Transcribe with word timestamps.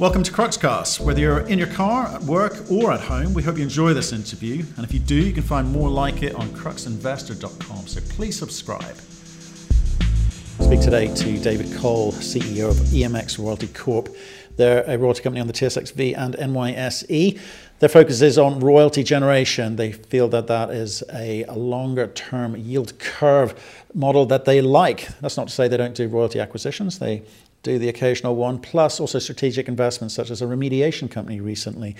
Welcome 0.00 0.24
to 0.24 0.32
Cruxcast. 0.32 0.98
Whether 0.98 1.20
you're 1.20 1.46
in 1.46 1.56
your 1.56 1.68
car, 1.68 2.08
at 2.08 2.20
work, 2.22 2.68
or 2.68 2.90
at 2.90 2.98
home, 2.98 3.32
we 3.32 3.44
hope 3.44 3.58
you 3.58 3.62
enjoy 3.62 3.94
this 3.94 4.12
interview. 4.12 4.64
And 4.76 4.84
if 4.84 4.92
you 4.92 4.98
do, 4.98 5.14
you 5.14 5.32
can 5.32 5.44
find 5.44 5.70
more 5.70 5.88
like 5.88 6.24
it 6.24 6.34
on 6.34 6.48
cruxinvestor.com. 6.48 7.86
So 7.86 8.00
please 8.08 8.36
subscribe. 8.36 8.96
I 10.58 10.64
Speak 10.64 10.80
today 10.80 11.14
to 11.14 11.38
David 11.38 11.72
Cole, 11.78 12.10
CEO 12.10 12.70
of 12.70 12.76
EMX 12.88 13.38
Royalty 13.38 13.68
Corp. 13.68 14.08
They're 14.56 14.82
a 14.82 14.98
royalty 14.98 15.22
company 15.22 15.40
on 15.40 15.46
the 15.46 15.52
TSXV 15.52 16.18
and 16.18 16.34
NYSE. 16.34 17.38
Their 17.78 17.88
focus 17.88 18.20
is 18.20 18.36
on 18.36 18.58
royalty 18.58 19.04
generation. 19.04 19.76
They 19.76 19.92
feel 19.92 20.26
that 20.28 20.48
that 20.48 20.70
is 20.70 21.04
a, 21.12 21.44
a 21.44 21.54
longer 21.54 22.08
term 22.08 22.56
yield 22.56 22.98
curve 22.98 23.54
model 23.94 24.26
that 24.26 24.44
they 24.44 24.60
like. 24.60 25.08
That's 25.20 25.36
not 25.36 25.48
to 25.48 25.54
say 25.54 25.68
they 25.68 25.76
don't 25.76 25.94
do 25.94 26.08
royalty 26.08 26.40
acquisitions. 26.40 26.98
They 26.98 27.22
do 27.64 27.78
the 27.78 27.88
occasional 27.88 28.36
one, 28.36 28.60
plus 28.60 29.00
also 29.00 29.18
strategic 29.18 29.66
investments 29.66 30.14
such 30.14 30.30
as 30.30 30.40
a 30.40 30.46
remediation 30.46 31.10
company 31.10 31.40
recently. 31.40 31.96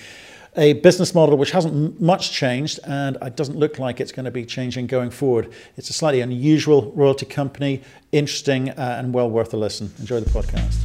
A 0.56 0.74
business 0.74 1.12
model 1.16 1.36
which 1.36 1.50
hasn't 1.50 2.00
much 2.00 2.30
changed 2.30 2.78
and 2.84 3.16
it 3.20 3.34
doesn't 3.34 3.56
look 3.56 3.80
like 3.80 4.00
it's 4.00 4.12
going 4.12 4.24
to 4.24 4.30
be 4.30 4.46
changing 4.46 4.86
going 4.86 5.10
forward. 5.10 5.52
It's 5.76 5.90
a 5.90 5.92
slightly 5.92 6.20
unusual 6.20 6.92
royalty 6.92 7.26
company, 7.26 7.82
interesting 8.12 8.70
uh, 8.70 8.96
and 8.98 9.12
well 9.12 9.28
worth 9.28 9.52
a 9.52 9.56
listen. 9.56 9.90
Enjoy 9.98 10.20
the 10.20 10.30
podcast. 10.30 10.78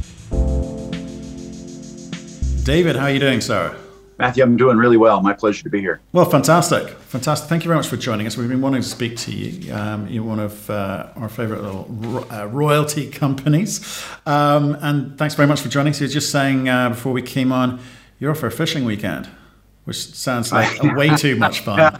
David, 2.64 2.96
how 2.96 3.04
are 3.04 3.10
you 3.10 3.20
doing, 3.20 3.40
sir? 3.40 3.76
Matthew, 4.20 4.42
I'm 4.42 4.58
doing 4.58 4.76
really 4.76 4.98
well. 4.98 5.22
My 5.22 5.32
pleasure 5.32 5.62
to 5.62 5.70
be 5.70 5.80
here. 5.80 5.98
Well, 6.12 6.26
fantastic. 6.26 6.90
Fantastic. 6.90 7.48
Thank 7.48 7.64
you 7.64 7.68
very 7.68 7.78
much 7.78 7.88
for 7.88 7.96
joining 7.96 8.26
us. 8.26 8.36
We've 8.36 8.50
been 8.50 8.60
wanting 8.60 8.82
to 8.82 8.86
speak 8.88 9.16
to 9.16 9.32
you. 9.32 9.72
Um, 9.74 10.06
you're 10.08 10.22
one 10.22 10.38
of 10.38 10.68
uh, 10.68 11.08
our 11.16 11.30
favorite 11.30 11.62
little 11.62 11.86
ro- 11.88 12.26
uh, 12.30 12.46
royalty 12.46 13.08
companies. 13.10 14.04
Um, 14.26 14.76
and 14.82 15.16
thanks 15.16 15.34
very 15.34 15.48
much 15.48 15.62
for 15.62 15.70
joining 15.70 15.92
us. 15.92 16.02
You 16.02 16.06
were 16.06 16.12
just 16.12 16.30
saying 16.30 16.68
uh, 16.68 16.90
before 16.90 17.14
we 17.14 17.22
came 17.22 17.50
on, 17.50 17.80
you're 18.18 18.30
off 18.30 18.40
for 18.40 18.46
a 18.48 18.52
fishing 18.52 18.84
weekend, 18.84 19.26
which 19.84 19.96
sounds 19.96 20.52
like 20.52 20.82
way 20.94 21.08
too 21.16 21.36
much 21.36 21.60
fun. 21.60 21.98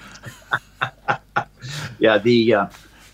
yeah, 1.99 2.19
the 2.19 2.53
uh, 2.53 2.67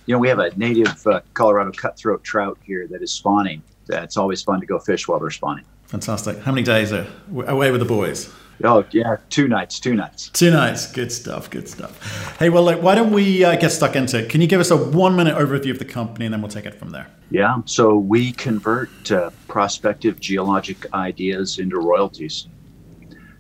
you 0.07 0.15
know 0.15 0.19
we 0.19 0.29
have 0.29 0.41
a 0.41 0.51
native 0.57 1.07
uh, 1.07 1.21
Colorado 1.33 1.71
cutthroat 1.71 2.25
trout 2.25 2.59
here 2.65 2.89
that 2.89 3.03
is 3.03 3.13
spawning. 3.13 3.63
It's 3.89 4.17
always 4.17 4.43
fun 4.43 4.59
to 4.61 4.67
go 4.67 4.81
fish 4.81 5.07
while 5.07 5.21
they're 5.21 5.31
spawning. 5.31 5.65
Fantastic. 5.85 6.39
How 6.41 6.51
many 6.51 6.65
days 6.65 6.93
are 6.93 7.07
away 7.47 7.71
with 7.71 7.79
the 7.79 7.87
boys? 7.87 8.35
Oh 8.65 8.85
yeah, 8.91 9.17
two 9.29 9.49
nights, 9.49 9.79
two 9.79 9.95
nights. 9.95 10.31
Two 10.31 10.51
nights. 10.51 10.91
Good 10.91 11.13
stuff. 11.13 11.51
Good 11.51 11.69
stuff. 11.69 12.39
Hey, 12.39 12.49
well, 12.49 12.63
like, 12.63 12.81
why 12.81 12.95
don't 12.95 13.13
we 13.13 13.45
uh, 13.45 13.57
get 13.57 13.71
stuck 13.71 13.97
into 13.97 14.25
it? 14.25 14.31
Can 14.31 14.41
you 14.41 14.47
give 14.47 14.61
us 14.61 14.71
a 14.71 14.77
one-minute 14.77 15.37
overview 15.37 15.71
of 15.71 15.79
the 15.79 15.85
company, 15.85 16.25
and 16.25 16.33
then 16.33 16.41
we'll 16.41 16.51
take 16.51 16.65
it 16.65 16.75
from 16.75 16.91
there? 16.91 17.07
Yeah. 17.31 17.61
So 17.67 17.97
we 17.97 18.33
convert 18.33 19.13
uh, 19.13 19.31
prospective 19.47 20.21
geologic 20.21 20.91
ideas 20.95 21.59
into 21.59 21.79
royalties, 21.79 22.49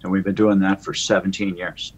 and 0.03 0.13
we've 0.13 0.25
been 0.25 0.35
doing 0.35 0.59
that 0.61 0.85
for 0.85 0.93
17 0.93 1.57
years. 1.57 1.95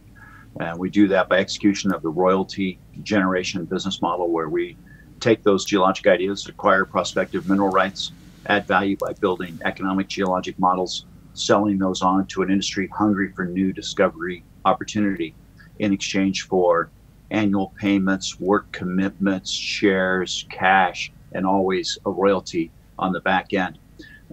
And 0.60 0.78
we 0.78 0.88
do 0.90 1.08
that 1.08 1.28
by 1.28 1.38
execution 1.38 1.92
of 1.92 2.02
the 2.02 2.08
royalty 2.08 2.78
generation 3.02 3.64
business 3.64 4.00
model, 4.00 4.30
where 4.30 4.48
we 4.48 4.76
take 5.18 5.42
those 5.42 5.64
geologic 5.64 6.06
ideas, 6.06 6.46
acquire 6.46 6.84
prospective 6.84 7.48
mineral 7.48 7.70
rights, 7.70 8.12
add 8.46 8.66
value 8.66 8.96
by 8.96 9.12
building 9.14 9.58
economic 9.64 10.06
geologic 10.06 10.56
models 10.58 11.04
selling 11.38 11.78
those 11.78 12.02
on 12.02 12.26
to 12.26 12.42
an 12.42 12.50
industry 12.50 12.88
hungry 12.92 13.32
for 13.32 13.44
new 13.44 13.72
discovery 13.72 14.44
opportunity 14.64 15.34
in 15.78 15.92
exchange 15.92 16.42
for 16.42 16.90
annual 17.30 17.72
payments, 17.78 18.40
work 18.40 18.70
commitments, 18.72 19.50
shares, 19.50 20.46
cash, 20.50 21.12
and 21.32 21.46
always 21.46 21.98
a 22.06 22.10
royalty 22.10 22.70
on 22.98 23.12
the 23.12 23.20
back 23.20 23.52
end. 23.52 23.78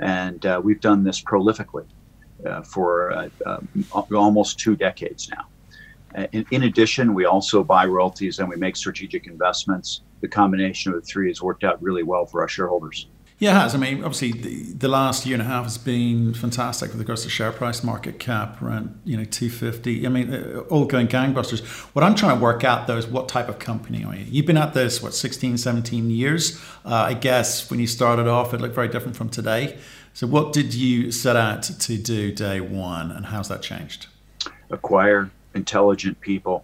And 0.02 0.46
uh, 0.46 0.62
we've 0.64 0.82
done 0.82 1.04
this 1.04 1.22
prolifically 1.22 1.86
uh, 2.46 2.62
for 2.64 3.12
uh, 3.12 3.30
um, 3.46 3.68
almost 4.14 4.60
two 4.60 4.76
decades 4.76 5.30
now. 5.30 6.26
In, 6.32 6.46
in, 6.52 6.64
addition, 6.64 7.14
we 7.14 7.26
also 7.26 7.62
buy 7.62 7.86
royalties 7.86 8.40
and 8.40 8.48
we 8.48 8.56
make 8.56 8.78
strategic 8.78 9.28
investments. 9.28 10.02
The 10.22 10.30
combination 10.30 10.94
of 10.94 11.02
the 11.02 11.06
three 11.06 11.28
has 11.28 11.42
worked 11.42 11.66
out 11.66 11.82
really 11.84 12.04
well 12.04 12.26
for 12.26 12.42
our 12.42 12.48
shareholders. 12.48 13.10
Yeah, 13.38 13.52
it 13.52 13.62
has. 13.62 13.76
I 13.76 13.78
mean, 13.78 13.98
obviously, 13.98 14.32
the, 14.32 14.64
the 14.74 14.88
last 14.88 15.26
year 15.26 15.36
and 15.36 15.42
a 15.42 15.46
half 15.46 15.66
has 15.66 15.78
been 15.78 16.34
fantastic 16.34 16.92
with 16.92 17.00
regards 17.00 17.24
to 17.24 17.30
share 17.30 17.52
price, 17.52 17.84
market 17.84 18.18
cap 18.18 18.62
around 18.62 19.02
you 19.04 19.18
know 19.18 19.26
two 19.26 19.50
fifty. 19.50 20.06
I 20.06 20.10
mean, 20.10 20.34
uh, 20.34 20.60
all 20.70 20.86
going 20.86 21.08
gangbusters. 21.08 21.62
What 21.94 22.04
I'm 22.04 22.16
trying 22.16 22.38
to 22.38 22.42
work 22.42 22.64
out 22.64 22.88
though 22.88 22.96
is 22.96 23.08
what 23.08 23.28
type 23.28 23.50
of 23.50 23.60
company 23.60 24.06
are 24.06 24.16
you? 24.16 24.24
You've 24.26 24.46
been 24.46 24.58
at 24.58 24.74
this 24.74 25.04
what 25.04 25.14
16, 25.14 25.58
17 25.58 26.10
years. 26.10 26.62
Uh, 26.86 26.96
I 26.96 27.14
guess 27.14 27.70
when 27.70 27.82
you 27.82 27.88
started 27.88 28.28
off, 28.28 28.54
it 28.54 28.62
looked 28.62 28.76
very 28.76 28.88
different 28.88 29.18
from 29.18 29.28
today. 29.28 29.78
So, 30.14 30.28
what 30.28 30.54
did 30.54 30.74
you 30.74 31.12
set 31.12 31.36
out 31.36 31.64
to 31.64 31.98
do 31.98 32.32
day 32.32 32.62
one, 32.62 33.12
and 33.12 33.26
how's 33.26 33.50
that 33.50 33.62
changed? 33.62 34.08
Acquire 34.70 35.30
intelligent 35.56 36.22
people 36.22 36.64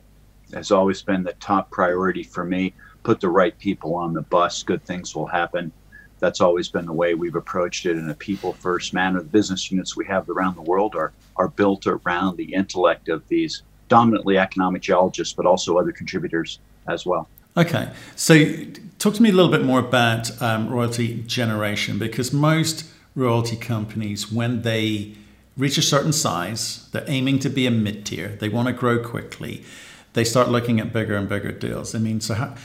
has 0.54 0.72
always 0.72 1.02
been 1.02 1.24
the 1.24 1.34
top 1.34 1.70
priority 1.70 2.24
for 2.24 2.46
me. 2.46 2.74
Put 3.04 3.20
the 3.20 3.28
right 3.28 3.58
people 3.60 3.96
on 3.96 4.14
the 4.14 4.22
bus, 4.22 4.64
good 4.64 4.86
things 4.86 5.14
will 5.14 5.26
happen 5.28 5.74
that's 6.22 6.40
always 6.40 6.70
been 6.70 6.86
the 6.86 6.94
way 6.94 7.16
we've 7.16 7.36
approached 7.36 7.86
it 7.86 7.98
in 7.98 8.10
a 8.10 8.14
people 8.14 8.54
first 8.54 8.94
manner. 8.94 9.20
The 9.20 9.26
business 9.26 9.70
units 9.70 9.98
we 9.98 10.06
have 10.06 10.30
around 10.30 10.56
the 10.56 10.62
world 10.62 10.96
are, 10.96 11.12
are 11.36 11.50
built 11.50 11.88
around 11.88 12.38
the 12.38 12.54
intellect 12.54 13.10
of 13.10 13.28
these 13.28 13.64
dominantly 13.90 14.38
economic 14.38 14.84
geologists, 14.84 15.34
but 15.34 15.46
also 15.46 15.78
other 15.78 15.92
contributors 15.92 16.60
as 16.88 17.06
well. 17.06 17.28
Okay. 17.58 17.90
So, 18.16 18.56
talk 19.00 19.16
to 19.16 19.22
me 19.22 19.30
a 19.30 19.34
little 19.34 19.52
bit 19.52 19.66
more 19.66 19.80
about 19.80 20.42
um, 20.42 20.70
royalty 20.70 21.24
generation 21.24 22.00
because 22.00 22.32
most 22.32 22.86
royalty 23.16 23.58
companies, 23.58 24.32
when 24.32 24.62
they 24.62 25.16
reach 25.58 25.78
a 25.78 25.82
certain 25.82 26.14
size, 26.14 26.88
they're 26.92 27.04
aiming 27.08 27.40
to 27.40 27.50
be 27.50 27.66
a 27.66 27.72
mid 27.72 28.06
tier, 28.06 28.30
they 28.40 28.48
want 28.48 28.68
to 28.68 28.74
grow 28.74 29.04
quickly, 29.04 29.66
they 30.14 30.24
start 30.24 30.50
looking 30.50 30.80
at 30.80 30.94
bigger 30.94 31.16
and 31.16 31.28
bigger 31.28 31.52
deals. 31.52 31.94
I 31.94 32.00
mean, 32.00 32.22
so 32.22 32.36
how, 32.36 32.56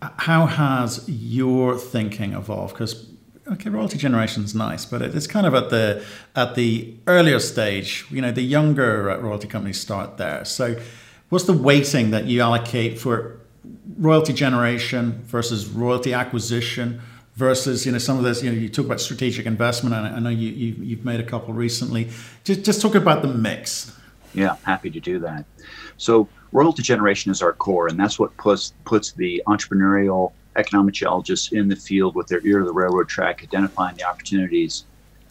how 0.00 0.46
has 0.46 1.08
your 1.08 1.76
thinking 1.76 2.32
evolved? 2.32 2.74
Because 2.74 3.06
okay, 3.52 3.70
royalty 3.70 3.98
generation 3.98 4.44
is 4.44 4.54
nice, 4.54 4.84
but 4.84 5.02
it's 5.02 5.26
kind 5.26 5.46
of 5.46 5.54
at 5.54 5.70
the 5.70 6.04
at 6.36 6.54
the 6.54 6.94
earlier 7.06 7.38
stage. 7.40 8.06
You 8.10 8.22
know, 8.22 8.30
the 8.30 8.42
younger 8.42 9.10
uh, 9.10 9.18
royalty 9.18 9.48
companies 9.48 9.80
start 9.80 10.16
there. 10.16 10.44
So, 10.44 10.76
what's 11.30 11.46
the 11.46 11.52
weighting 11.52 12.10
that 12.10 12.26
you 12.26 12.40
allocate 12.40 12.98
for 12.98 13.40
royalty 13.98 14.32
generation 14.32 15.22
versus 15.26 15.66
royalty 15.66 16.12
acquisition? 16.12 17.00
Versus, 17.34 17.86
you 17.86 17.92
know, 17.92 17.98
some 17.98 18.18
of 18.18 18.24
this, 18.24 18.42
you 18.42 18.50
know, 18.50 18.58
you 18.58 18.68
talk 18.68 18.86
about 18.86 19.00
strategic 19.00 19.46
investment, 19.46 19.94
and 19.94 20.08
I 20.08 20.18
know 20.18 20.28
you, 20.28 20.48
you 20.48 20.96
have 20.96 21.04
made 21.04 21.20
a 21.20 21.22
couple 21.22 21.54
recently. 21.54 22.10
Just 22.42 22.64
just 22.64 22.82
talk 22.82 22.96
about 22.96 23.22
the 23.22 23.28
mix. 23.28 23.96
Yeah, 24.32 24.56
happy 24.64 24.90
to 24.90 25.00
do 25.00 25.18
that. 25.20 25.46
So 25.96 26.30
royalty 26.52 26.82
generation 26.82 27.30
is 27.30 27.42
our 27.42 27.52
core, 27.52 27.88
and 27.88 27.98
that's 27.98 28.18
what 28.18 28.36
puts 28.36 28.74
puts 28.84 29.12
the 29.14 29.42
entrepreneurial 29.48 30.32
economic 30.56 30.94
geologists 30.94 31.52
in 31.52 31.68
the 31.68 31.76
field 31.76 32.14
with 32.14 32.26
their 32.26 32.44
ear 32.44 32.58
to 32.60 32.64
the 32.64 32.72
railroad 32.72 33.08
track, 33.08 33.42
identifying 33.42 33.96
the 33.96 34.04
opportunities, 34.04 34.86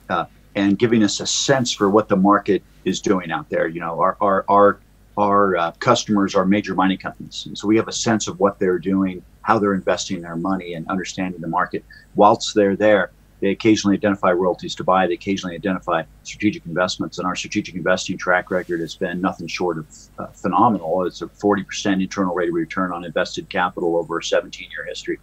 uh, 0.09 0.25
and 0.55 0.79
giving 0.79 1.03
us 1.03 1.19
a 1.19 1.27
sense 1.27 1.73
for 1.73 1.89
what 1.89 2.07
the 2.07 2.15
market 2.15 2.63
is 2.85 3.01
doing 3.01 3.31
out 3.31 3.49
there. 3.49 3.67
You 3.67 3.81
know, 3.81 3.99
our 3.99 4.17
our 4.21 4.45
our 4.49 4.81
our 5.17 5.57
uh, 5.57 5.71
customers 5.79 6.35
are 6.35 6.45
major 6.45 6.75
mining 6.75 6.97
companies, 6.97 7.43
and 7.45 7.57
so 7.57 7.67
we 7.67 7.77
have 7.77 7.87
a 7.87 7.93
sense 7.93 8.27
of 8.27 8.39
what 8.39 8.59
they're 8.59 8.79
doing, 8.79 9.23
how 9.41 9.59
they're 9.59 9.73
investing 9.73 10.21
their 10.21 10.35
money, 10.37 10.73
and 10.73 10.87
understanding 10.89 11.41
the 11.41 11.47
market. 11.47 11.85
Whilst 12.15 12.53
they're 12.55 12.75
there, 12.75 13.11
they 13.39 13.49
occasionally 13.49 13.95
identify 13.95 14.31
royalties 14.31 14.73
to 14.75 14.83
buy. 14.83 15.05
They 15.07 15.13
occasionally 15.13 15.55
identify 15.55 16.03
strategic 16.23 16.65
investments. 16.65 17.17
And 17.19 17.27
our 17.27 17.35
strategic 17.35 17.75
investing 17.75 18.17
track 18.17 18.49
record 18.49 18.79
has 18.79 18.95
been 18.95 19.21
nothing 19.21 19.47
short 19.47 19.77
of 19.77 19.87
uh, 20.17 20.27
phenomenal. 20.27 21.05
It's 21.05 21.21
a 21.21 21.27
40% 21.27 22.01
internal 22.01 22.33
rate 22.33 22.49
of 22.49 22.55
return 22.55 22.91
on 22.91 23.05
invested 23.05 23.49
capital 23.49 23.95
over 23.95 24.17
a 24.17 24.23
17 24.23 24.67
year 24.71 24.85
history. 24.85 25.19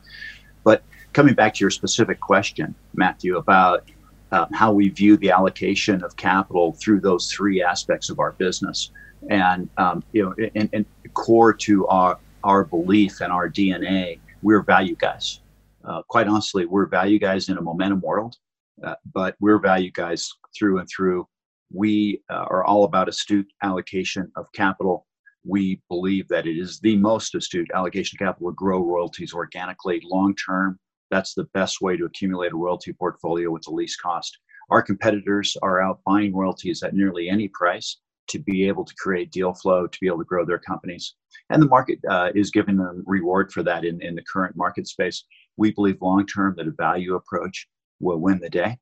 But 0.62 0.84
coming 1.12 1.34
back 1.34 1.54
to 1.54 1.60
your 1.60 1.70
specific 1.70 2.20
question, 2.20 2.74
Matthew, 2.94 3.36
about 3.36 3.90
um, 4.30 4.46
how 4.52 4.72
we 4.72 4.88
view 4.88 5.16
the 5.16 5.30
allocation 5.30 6.02
of 6.04 6.16
capital 6.16 6.72
through 6.72 7.00
those 7.00 7.30
three 7.30 7.62
aspects 7.62 8.10
of 8.10 8.20
our 8.20 8.32
business. 8.32 8.90
And, 9.28 9.68
um, 9.76 10.04
you 10.12 10.22
know, 10.22 10.48
and, 10.54 10.68
and 10.72 10.86
core 11.14 11.52
to 11.52 11.86
our, 11.88 12.18
our 12.44 12.64
belief 12.64 13.20
and 13.20 13.32
our 13.32 13.48
DNA, 13.48 14.20
we're 14.42 14.62
value 14.62 14.96
guys 14.96 15.40
uh, 15.86 16.02
quite 16.08 16.28
honestly, 16.28 16.66
we're 16.66 16.86
value 16.86 17.18
guys 17.18 17.48
in 17.48 17.58
a 17.58 17.62
momentum 17.62 18.00
world, 18.00 18.36
uh, 18.84 18.94
but 19.12 19.36
we're 19.40 19.58
value 19.58 19.90
guys 19.90 20.28
through 20.56 20.78
and 20.78 20.88
through. 20.94 21.26
We 21.72 22.22
uh, 22.30 22.46
are 22.48 22.64
all 22.64 22.84
about 22.84 23.08
astute 23.08 23.46
allocation 23.62 24.30
of 24.36 24.50
capital. 24.52 25.06
We 25.46 25.80
believe 25.88 26.28
that 26.28 26.46
it 26.46 26.56
is 26.56 26.80
the 26.80 26.96
most 26.96 27.34
astute 27.34 27.70
allocation 27.74 28.16
of 28.16 28.26
capital 28.26 28.50
to 28.50 28.54
grow 28.54 28.82
royalties 28.82 29.34
organically 29.34 30.00
long 30.04 30.34
term. 30.36 30.78
That's 31.10 31.34
the 31.34 31.44
best 31.54 31.80
way 31.80 31.96
to 31.96 32.06
accumulate 32.06 32.52
a 32.52 32.56
royalty 32.56 32.92
portfolio 32.92 33.50
with 33.50 33.62
the 33.62 33.70
least 33.70 34.00
cost. 34.00 34.38
Our 34.70 34.82
competitors 34.82 35.56
are 35.62 35.82
out 35.82 36.00
buying 36.06 36.34
royalties 36.34 36.82
at 36.82 36.94
nearly 36.94 37.28
any 37.28 37.48
price 37.48 37.98
to 38.28 38.38
be 38.38 38.66
able 38.66 38.84
to 38.84 38.94
create 38.98 39.30
deal 39.30 39.54
flow, 39.54 39.86
to 39.86 39.98
be 40.00 40.06
able 40.06 40.18
to 40.18 40.24
grow 40.24 40.44
their 40.44 40.58
companies. 40.58 41.14
And 41.50 41.62
the 41.62 41.68
market 41.68 41.98
uh, 42.08 42.30
is 42.34 42.50
giving 42.50 42.76
them 42.76 43.02
reward 43.06 43.52
for 43.52 43.62
that 43.62 43.84
in, 43.84 44.00
in 44.02 44.14
the 44.14 44.22
current 44.22 44.56
market 44.56 44.86
space. 44.86 45.24
We 45.56 45.72
believe 45.72 45.98
long 46.00 46.26
term 46.26 46.54
that 46.56 46.66
a 46.66 46.72
value 46.72 47.14
approach 47.14 47.68
will 48.00 48.18
win 48.18 48.38
the 48.40 48.50
day. 48.50 48.78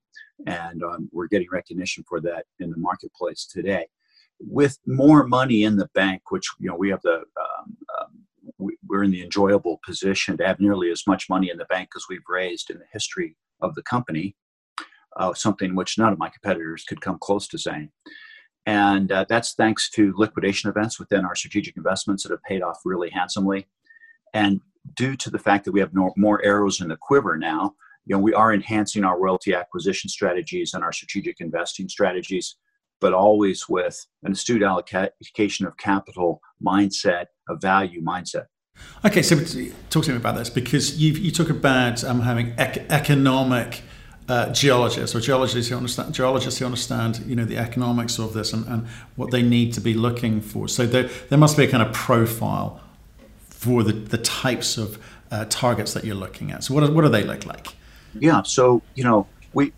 and 0.46 0.82
um, 0.82 1.08
we're 1.12 1.28
getting 1.28 1.48
recognition 1.50 2.04
for 2.08 2.20
that 2.20 2.46
in 2.58 2.70
the 2.70 2.76
marketplace 2.76 3.46
today. 3.46 3.86
With 4.40 4.78
more 4.86 5.26
money 5.26 5.64
in 5.64 5.76
the 5.76 5.88
bank, 5.94 6.22
which 6.30 6.46
you 6.58 6.68
know 6.68 6.76
we 6.76 6.90
have 6.90 7.02
the 7.02 7.18
um, 7.18 7.76
um, 8.00 8.18
we, 8.58 8.76
we're 8.88 9.04
in 9.04 9.12
the 9.12 9.22
enjoyable 9.22 9.80
position 9.86 10.36
to 10.36 10.46
have 10.46 10.58
nearly 10.58 10.90
as 10.90 11.04
much 11.06 11.28
money 11.28 11.50
in 11.50 11.58
the 11.58 11.64
bank 11.66 11.90
as 11.96 12.04
we've 12.08 12.28
raised 12.28 12.70
in 12.70 12.78
the 12.78 12.84
history 12.92 13.36
of 13.60 13.74
the 13.74 13.82
company, 13.82 14.34
uh, 15.16 15.32
something 15.34 15.76
which 15.76 15.98
none 15.98 16.12
of 16.12 16.18
my 16.18 16.28
competitors 16.28 16.84
could 16.88 17.00
come 17.00 17.18
close 17.20 17.46
to 17.48 17.58
saying. 17.58 17.90
And 18.66 19.10
uh, 19.10 19.24
that's 19.28 19.54
thanks 19.54 19.90
to 19.90 20.14
liquidation 20.16 20.70
events 20.70 20.98
within 20.98 21.24
our 21.24 21.34
strategic 21.34 21.76
investments 21.76 22.22
that 22.22 22.30
have 22.30 22.42
paid 22.44 22.62
off 22.62 22.78
really 22.84 23.10
handsomely. 23.10 23.66
And 24.32 24.60
due 24.94 25.16
to 25.16 25.30
the 25.30 25.38
fact 25.38 25.64
that 25.64 25.72
we 25.72 25.80
have 25.80 25.94
no, 25.94 26.12
more 26.16 26.44
arrows 26.44 26.80
in 26.80 26.88
the 26.88 26.96
quiver 26.96 27.36
now, 27.36 27.74
you 28.04 28.16
know, 28.16 28.22
we 28.22 28.34
are 28.34 28.52
enhancing 28.52 29.04
our 29.04 29.18
royalty 29.18 29.54
acquisition 29.54 30.08
strategies 30.08 30.74
and 30.74 30.82
our 30.82 30.92
strategic 30.92 31.40
investing 31.40 31.88
strategies, 31.88 32.56
but 33.00 33.12
always 33.12 33.68
with 33.68 34.06
an 34.22 34.32
astute 34.32 34.62
allocation 34.62 35.66
of 35.66 35.76
capital 35.76 36.40
mindset, 36.64 37.26
a 37.48 37.56
value 37.56 38.02
mindset. 38.02 38.46
Okay, 39.04 39.22
so 39.22 39.36
talk 39.90 40.04
to 40.04 40.10
me 40.10 40.16
about 40.16 40.36
this 40.36 40.48
because 40.48 41.00
you 41.00 41.12
you 41.12 41.30
talk 41.30 41.50
about 41.50 42.02
um, 42.04 42.22
having 42.22 42.54
ec- 42.58 42.90
economic 42.90 43.82
uh, 44.28 44.52
geologists 44.52 45.16
or 45.16 45.20
geologists 45.20 45.70
who 45.70 45.76
understand 45.76 46.14
geologists 46.14 46.58
who 46.60 46.64
understand 46.64 47.22
you 47.26 47.34
know 47.34 47.44
the 47.44 47.58
economics 47.58 48.18
of 48.18 48.32
this 48.32 48.52
and, 48.52 48.66
and 48.66 48.86
what 49.16 49.30
they 49.30 49.42
need 49.42 49.72
to 49.74 49.80
be 49.80 49.94
looking 49.94 50.40
for. 50.40 50.68
So 50.68 50.86
there 50.86 51.04
there 51.28 51.38
must 51.38 51.56
be 51.56 51.64
a 51.64 51.68
kind 51.68 51.82
of 51.82 51.92
profile 51.92 52.80
for 53.48 53.82
the, 53.82 53.92
the 53.92 54.18
types 54.18 54.78
of 54.78 54.98
uh, 55.30 55.46
targets 55.48 55.94
that 55.94 56.04
you're 56.04 56.14
looking 56.16 56.50
at. 56.50 56.64
So 56.64 56.74
what, 56.74 56.92
what 56.92 57.02
do 57.02 57.08
they 57.08 57.24
look 57.24 57.46
like? 57.46 57.68
Yeah, 58.18 58.42
so 58.42 58.82
you 58.94 59.04
know 59.04 59.26
we 59.52 59.72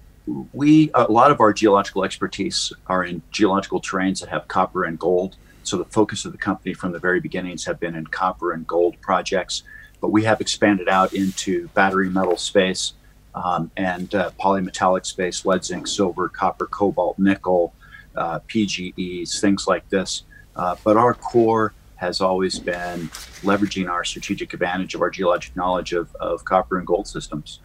we 0.52 0.90
a 0.94 1.04
lot 1.04 1.30
of 1.30 1.40
our 1.40 1.52
geological 1.52 2.04
expertise 2.04 2.72
are 2.86 3.04
in 3.04 3.22
geological 3.30 3.80
terrains 3.80 4.20
that 4.20 4.28
have 4.28 4.48
copper 4.48 4.84
and 4.84 4.98
gold. 4.98 5.36
So 5.62 5.78
the 5.78 5.86
focus 5.86 6.26
of 6.26 6.32
the 6.32 6.38
company 6.38 6.74
from 6.74 6.92
the 6.92 6.98
very 6.98 7.20
beginnings 7.20 7.64
have 7.64 7.80
been 7.80 7.94
in 7.94 8.06
copper 8.06 8.52
and 8.52 8.66
gold 8.66 9.00
projects, 9.00 9.62
but 10.02 10.08
we 10.08 10.22
have 10.24 10.42
expanded 10.42 10.90
out 10.90 11.14
into 11.14 11.68
battery 11.68 12.10
metal 12.10 12.36
space 12.36 12.92
um, 13.34 13.70
and 13.76 14.14
uh, 14.14 14.30
polymetallic 14.40 15.06
space, 15.06 15.44
lead, 15.44 15.64
zinc, 15.64 15.86
silver, 15.86 16.28
copper, 16.28 16.66
cobalt, 16.66 17.18
nickel, 17.18 17.74
uh, 18.16 18.38
PGEs, 18.40 19.40
things 19.40 19.66
like 19.66 19.88
this. 19.88 20.24
Uh, 20.56 20.76
but 20.84 20.96
our 20.96 21.14
core 21.14 21.72
has 21.96 22.20
always 22.20 22.58
been 22.58 23.08
leveraging 23.42 23.88
our 23.88 24.04
strategic 24.04 24.52
advantage 24.52 24.94
of 24.94 25.00
our 25.00 25.10
geologic 25.10 25.54
knowledge 25.56 25.92
of, 25.92 26.14
of 26.16 26.44
copper 26.44 26.78
and 26.78 26.86
gold 26.86 27.06
systems. 27.06 27.60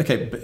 Okay, 0.00 0.26
but 0.26 0.40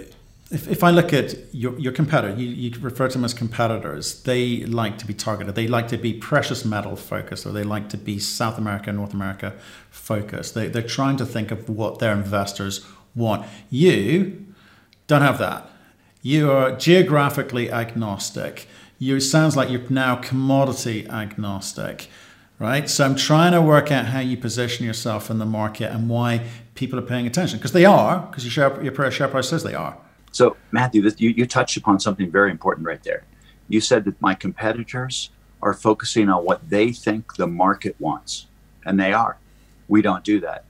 if, 0.51 0.67
if 0.67 0.83
I 0.83 0.91
look 0.91 1.11
at 1.11 1.53
your, 1.53 1.77
your 1.79 1.91
competitor, 1.91 2.33
you, 2.35 2.47
you 2.47 2.79
refer 2.79 3.07
to 3.07 3.13
them 3.13 3.25
as 3.25 3.33
competitors, 3.33 4.23
they 4.23 4.65
like 4.65 4.97
to 4.99 5.05
be 5.05 5.13
targeted. 5.13 5.55
They 5.55 5.67
like 5.67 5.87
to 5.89 5.97
be 5.97 6.13
precious 6.13 6.63
metal 6.63 6.95
focused, 6.95 7.45
or 7.45 7.51
they 7.51 7.63
like 7.63 7.89
to 7.89 7.97
be 7.97 8.19
South 8.19 8.57
America, 8.57 8.91
North 8.91 9.13
America 9.13 9.53
focused. 9.89 10.53
They, 10.53 10.67
they're 10.67 10.81
trying 10.81 11.17
to 11.17 11.25
think 11.25 11.51
of 11.51 11.67
what 11.69 11.99
their 11.99 12.13
investors 12.13 12.85
want. 13.15 13.47
You 13.69 14.44
don't 15.07 15.21
have 15.21 15.37
that. 15.39 15.69
You 16.21 16.51
are 16.51 16.71
geographically 16.71 17.71
agnostic. 17.71 18.67
You 18.97 19.19
sounds 19.19 19.55
like 19.55 19.69
you're 19.69 19.89
now 19.89 20.15
commodity 20.15 21.07
agnostic 21.07 22.09
right? 22.59 22.89
So 22.89 23.05
I'm 23.05 23.15
trying 23.15 23.51
to 23.53 23.61
work 23.61 23.91
out 23.91 24.07
how 24.07 24.19
you 24.19 24.37
position 24.37 24.85
yourself 24.85 25.29
in 25.29 25.39
the 25.39 25.45
market 25.45 25.91
and 25.91 26.09
why 26.09 26.45
people 26.73 26.99
are 26.99 27.03
paying 27.03 27.27
attention 27.27 27.59
because 27.59 27.71
they 27.71 27.85
are 27.85 28.19
because 28.27 28.43
your 28.43 28.51
share, 28.51 28.83
your 28.83 29.11
share 29.11 29.27
price 29.27 29.49
says 29.49 29.63
they 29.63 29.73
are. 29.73 29.97
So 30.31 30.57
Matthew, 30.71 31.01
this, 31.01 31.19
you, 31.19 31.29
you 31.29 31.45
touched 31.45 31.77
upon 31.77 31.99
something 31.99 32.29
very 32.29 32.51
important 32.51 32.85
right 32.85 33.01
there. 33.03 33.23
You 33.67 33.81
said 33.81 34.05
that 34.05 34.21
my 34.21 34.35
competitors 34.35 35.29
are 35.61 35.73
focusing 35.73 36.29
on 36.29 36.45
what 36.45 36.69
they 36.69 36.91
think 36.91 37.35
the 37.35 37.47
market 37.47 37.95
wants, 37.99 38.47
and 38.85 38.99
they 38.99 39.13
are. 39.13 39.37
We 39.87 40.01
don't 40.01 40.23
do 40.23 40.39
that. 40.41 40.65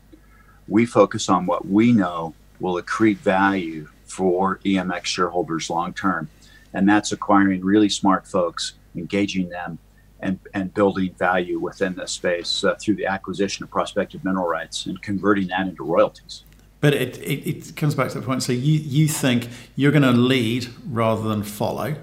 We 0.68 0.86
focus 0.86 1.28
on 1.30 1.46
what 1.46 1.68
we 1.68 1.92
know 1.92 2.34
will 2.60 2.82
accrete 2.82 3.18
value 3.18 3.90
for 4.16 4.60
EMX 4.66 5.06
shareholders 5.06 5.70
long 5.70 5.94
term, 5.94 6.30
and 6.74 6.88
that's 6.88 7.12
acquiring 7.12 7.64
really 7.64 7.90
smart 7.90 8.26
folks, 8.26 8.74
engaging 8.96 9.50
them, 9.50 9.78
and, 10.22 10.40
and 10.54 10.74
building 10.74 11.14
value 11.20 11.60
within 11.60 11.96
this 11.96 12.14
space 12.14 12.64
uh, 12.64 12.76
through 12.76 12.96
the 12.96 13.06
acquisition 13.06 13.64
of 13.64 13.70
prospective 13.70 14.24
mineral 14.24 14.48
rights 14.48 14.86
and 14.86 15.02
converting 15.02 15.48
that 15.48 15.68
into 15.68 15.84
royalties. 15.84 16.44
But 16.80 16.94
it, 16.94 17.18
it, 17.18 17.48
it 17.48 17.76
comes 17.76 17.96
back 17.96 18.10
to 18.12 18.20
the 18.20 18.26
point. 18.26 18.44
So 18.44 18.54
you, 18.54 18.80
you 18.80 19.08
think 19.08 19.50
you're 19.76 19.92
going 19.92 20.04
to 20.04 20.12
lead 20.12 20.68
rather 20.88 21.28
than 21.28 21.44
follow, 21.44 21.96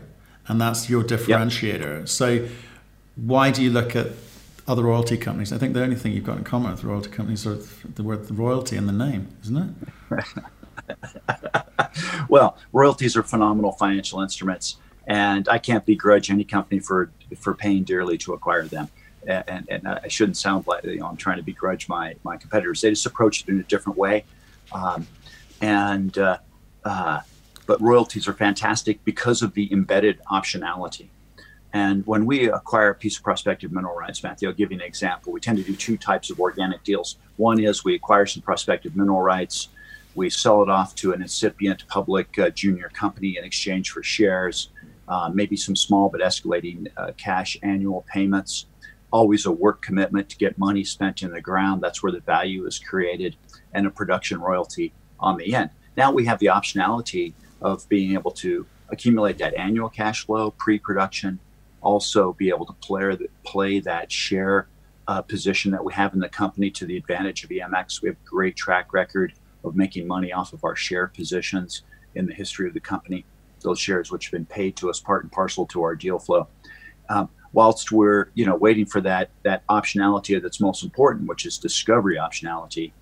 and 0.48 0.60
that's 0.60 0.90
your 0.90 1.02
differentiator. 1.02 2.00
Yep. 2.00 2.08
So 2.08 2.48
why 3.16 3.50
do 3.50 3.62
you 3.62 3.70
look 3.70 3.96
at 3.96 4.08
other 4.68 4.82
royalty 4.82 5.16
companies? 5.16 5.52
I 5.52 5.58
think 5.58 5.72
the 5.72 5.82
only 5.82 5.96
thing 5.96 6.12
you've 6.12 6.24
got 6.24 6.38
in 6.38 6.44
common 6.44 6.72
with 6.72 6.84
royalty 6.84 7.10
companies 7.10 7.46
are 7.46 7.56
the 7.56 8.02
word 8.02 8.30
royalty 8.30 8.76
in 8.76 8.86
the 8.86 8.92
name, 8.92 9.28
isn't 9.42 9.76
it? 10.10 10.24
well, 12.32 12.56
royalties 12.73 13.14
are 13.14 13.23
phenomenal 13.23 13.73
financial 13.73 14.23
instruments 14.23 14.79
and 15.06 15.49
I 15.50 15.58
can't 15.58 15.84
begrudge 15.84 16.31
any 16.31 16.44
company 16.44 16.81
for 16.81 17.11
for 17.37 17.52
paying 17.55 17.84
dearly 17.84 18.17
to 18.19 18.32
acquire 18.32 18.64
them. 18.64 18.88
And, 19.26 19.67
and 19.69 19.87
I 19.87 20.08
shouldn't 20.08 20.38
sound 20.38 20.67
like 20.67 20.82
you 20.84 21.00
know 21.00 21.06
I'm 21.06 21.19
trying 21.19 21.37
to 21.37 21.43
begrudge 21.43 21.90
my 21.90 22.17
my 22.25 22.38
competitors. 22.38 22.81
They 22.81 22.88
just 22.88 23.05
approach 23.05 23.43
it 23.43 23.49
in 23.49 23.61
a 23.61 23.62
different 23.64 23.99
way, 23.99 24.25
um, 24.73 25.06
and 25.61 26.17
uh, 26.17 26.38
uh, 26.84 27.20
but 27.67 27.81
royalties 27.82 28.26
are 28.26 28.32
fantastic 28.32 29.05
because 29.05 29.43
of 29.43 29.52
the 29.52 29.70
embedded 29.70 30.19
optionality. 30.31 31.08
And 31.75 32.06
when 32.06 32.26
we 32.26 32.50
acquire 32.50 32.90
a 32.90 32.94
piece 32.94 33.17
of 33.19 33.23
prospective 33.23 33.73
mineral 33.73 33.94
rights, 33.94 34.23
Matthew, 34.23 34.49
I'll 34.49 34.55
give 34.55 34.73
you 34.73 34.79
an 34.79 34.82
example. 34.82 35.32
We 35.32 35.40
tend 35.40 35.58
to 35.58 35.64
do 35.64 35.76
two 35.76 35.96
types 35.96 36.31
of 36.31 36.40
organic 36.40 36.82
deals. 36.82 37.17
One 37.37 37.61
is 37.61 37.84
we 37.84 37.94
acquire 37.94 38.26
some 38.26 38.43
prospective 38.43 38.96
mineral 38.96 39.23
rights, 39.23 39.69
we 40.14 40.30
sell 40.30 40.62
it 40.62 40.68
off 40.68 40.94
to 40.96 41.12
an 41.12 41.22
incipient 41.22 41.86
public 41.88 42.38
uh, 42.38 42.50
junior 42.50 42.90
company 42.92 43.36
in 43.38 43.44
exchange 43.44 43.90
for 43.90 44.02
shares 44.02 44.70
uh, 45.08 45.30
maybe 45.32 45.56
some 45.56 45.76
small 45.76 46.08
but 46.08 46.20
escalating 46.20 46.88
uh, 46.96 47.12
cash 47.16 47.58
annual 47.62 48.04
payments. 48.08 48.66
Always 49.12 49.44
a 49.44 49.52
work 49.52 49.82
commitment 49.82 50.30
to 50.30 50.38
get 50.38 50.56
money 50.56 50.84
spent 50.84 51.22
in 51.22 51.32
the 51.32 51.40
ground. 51.40 51.82
That's 51.82 52.02
where 52.02 52.12
the 52.12 52.20
value 52.20 52.66
is 52.66 52.78
created, 52.78 53.36
and 53.74 53.86
a 53.86 53.90
production 53.90 54.40
royalty 54.40 54.92
on 55.20 55.36
the 55.36 55.54
end. 55.54 55.70
Now 55.96 56.12
we 56.12 56.24
have 56.24 56.38
the 56.38 56.46
optionality 56.46 57.34
of 57.60 57.86
being 57.88 58.14
able 58.14 58.30
to 58.30 58.64
accumulate 58.88 59.38
that 59.38 59.54
annual 59.54 59.90
cash 59.90 60.24
flow 60.24 60.50
pre-production, 60.52 61.38
also 61.82 62.32
be 62.32 62.48
able 62.48 62.64
to 62.66 62.72
play, 62.74 63.16
play 63.44 63.81
that 63.81 64.10
share 64.10 64.66
uh, 65.08 65.20
position 65.20 65.72
that 65.72 65.84
we 65.84 65.92
have 65.92 66.14
in 66.14 66.20
the 66.20 66.28
company 66.28 66.70
to 66.70 66.86
the 66.86 66.96
advantage 66.96 67.44
of 67.44 67.50
EMX. 67.50 68.00
We 68.00 68.08
have 68.08 68.16
a 68.16 68.28
great 68.28 68.56
track 68.56 68.94
record 68.94 69.34
of 69.64 69.76
making 69.76 70.06
money 70.06 70.32
off 70.32 70.52
of 70.52 70.64
our 70.64 70.76
share 70.76 71.08
positions 71.08 71.82
in 72.14 72.26
the 72.26 72.34
history 72.34 72.69
of 72.69 72.74
the 72.74 72.81
company 72.81 73.24
those 73.62 73.78
shares 73.78 74.10
which 74.10 74.26
have 74.26 74.32
been 74.32 74.46
paid 74.46 74.76
to 74.76 74.90
us 74.90 75.00
part 75.00 75.22
and 75.22 75.32
parcel 75.32 75.66
to 75.66 75.82
our 75.82 75.94
deal 75.94 76.19
flow. 76.19 76.48
Um, 77.08 77.28
whilst 77.52 77.92
we're 77.92 78.31
you 78.34 78.46
know 78.46 78.56
waiting 78.56 78.86
for 78.86 79.00
that 79.02 79.31
that 79.42 79.66
optionality 79.69 80.40
that's 80.40 80.60
most 80.60 80.82
important, 80.82 81.28
which 81.28 81.46
is 81.46 81.58
discovery 81.58 82.16
optionality, 82.16 82.92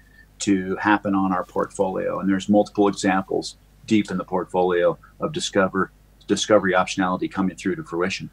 to 0.40 0.76
happen 0.76 1.14
on 1.14 1.32
our 1.32 1.44
portfolio. 1.44 2.20
And 2.20 2.28
there's 2.28 2.48
multiple 2.48 2.88
examples 2.88 3.56
deep 3.86 4.10
in 4.10 4.16
the 4.16 4.24
portfolio 4.24 4.98
of 5.20 5.32
discover 5.32 5.90
discovery 6.26 6.72
optionality 6.72 7.30
coming 7.30 7.56
through 7.56 7.76
to 7.76 7.82
fruition. 7.82 8.30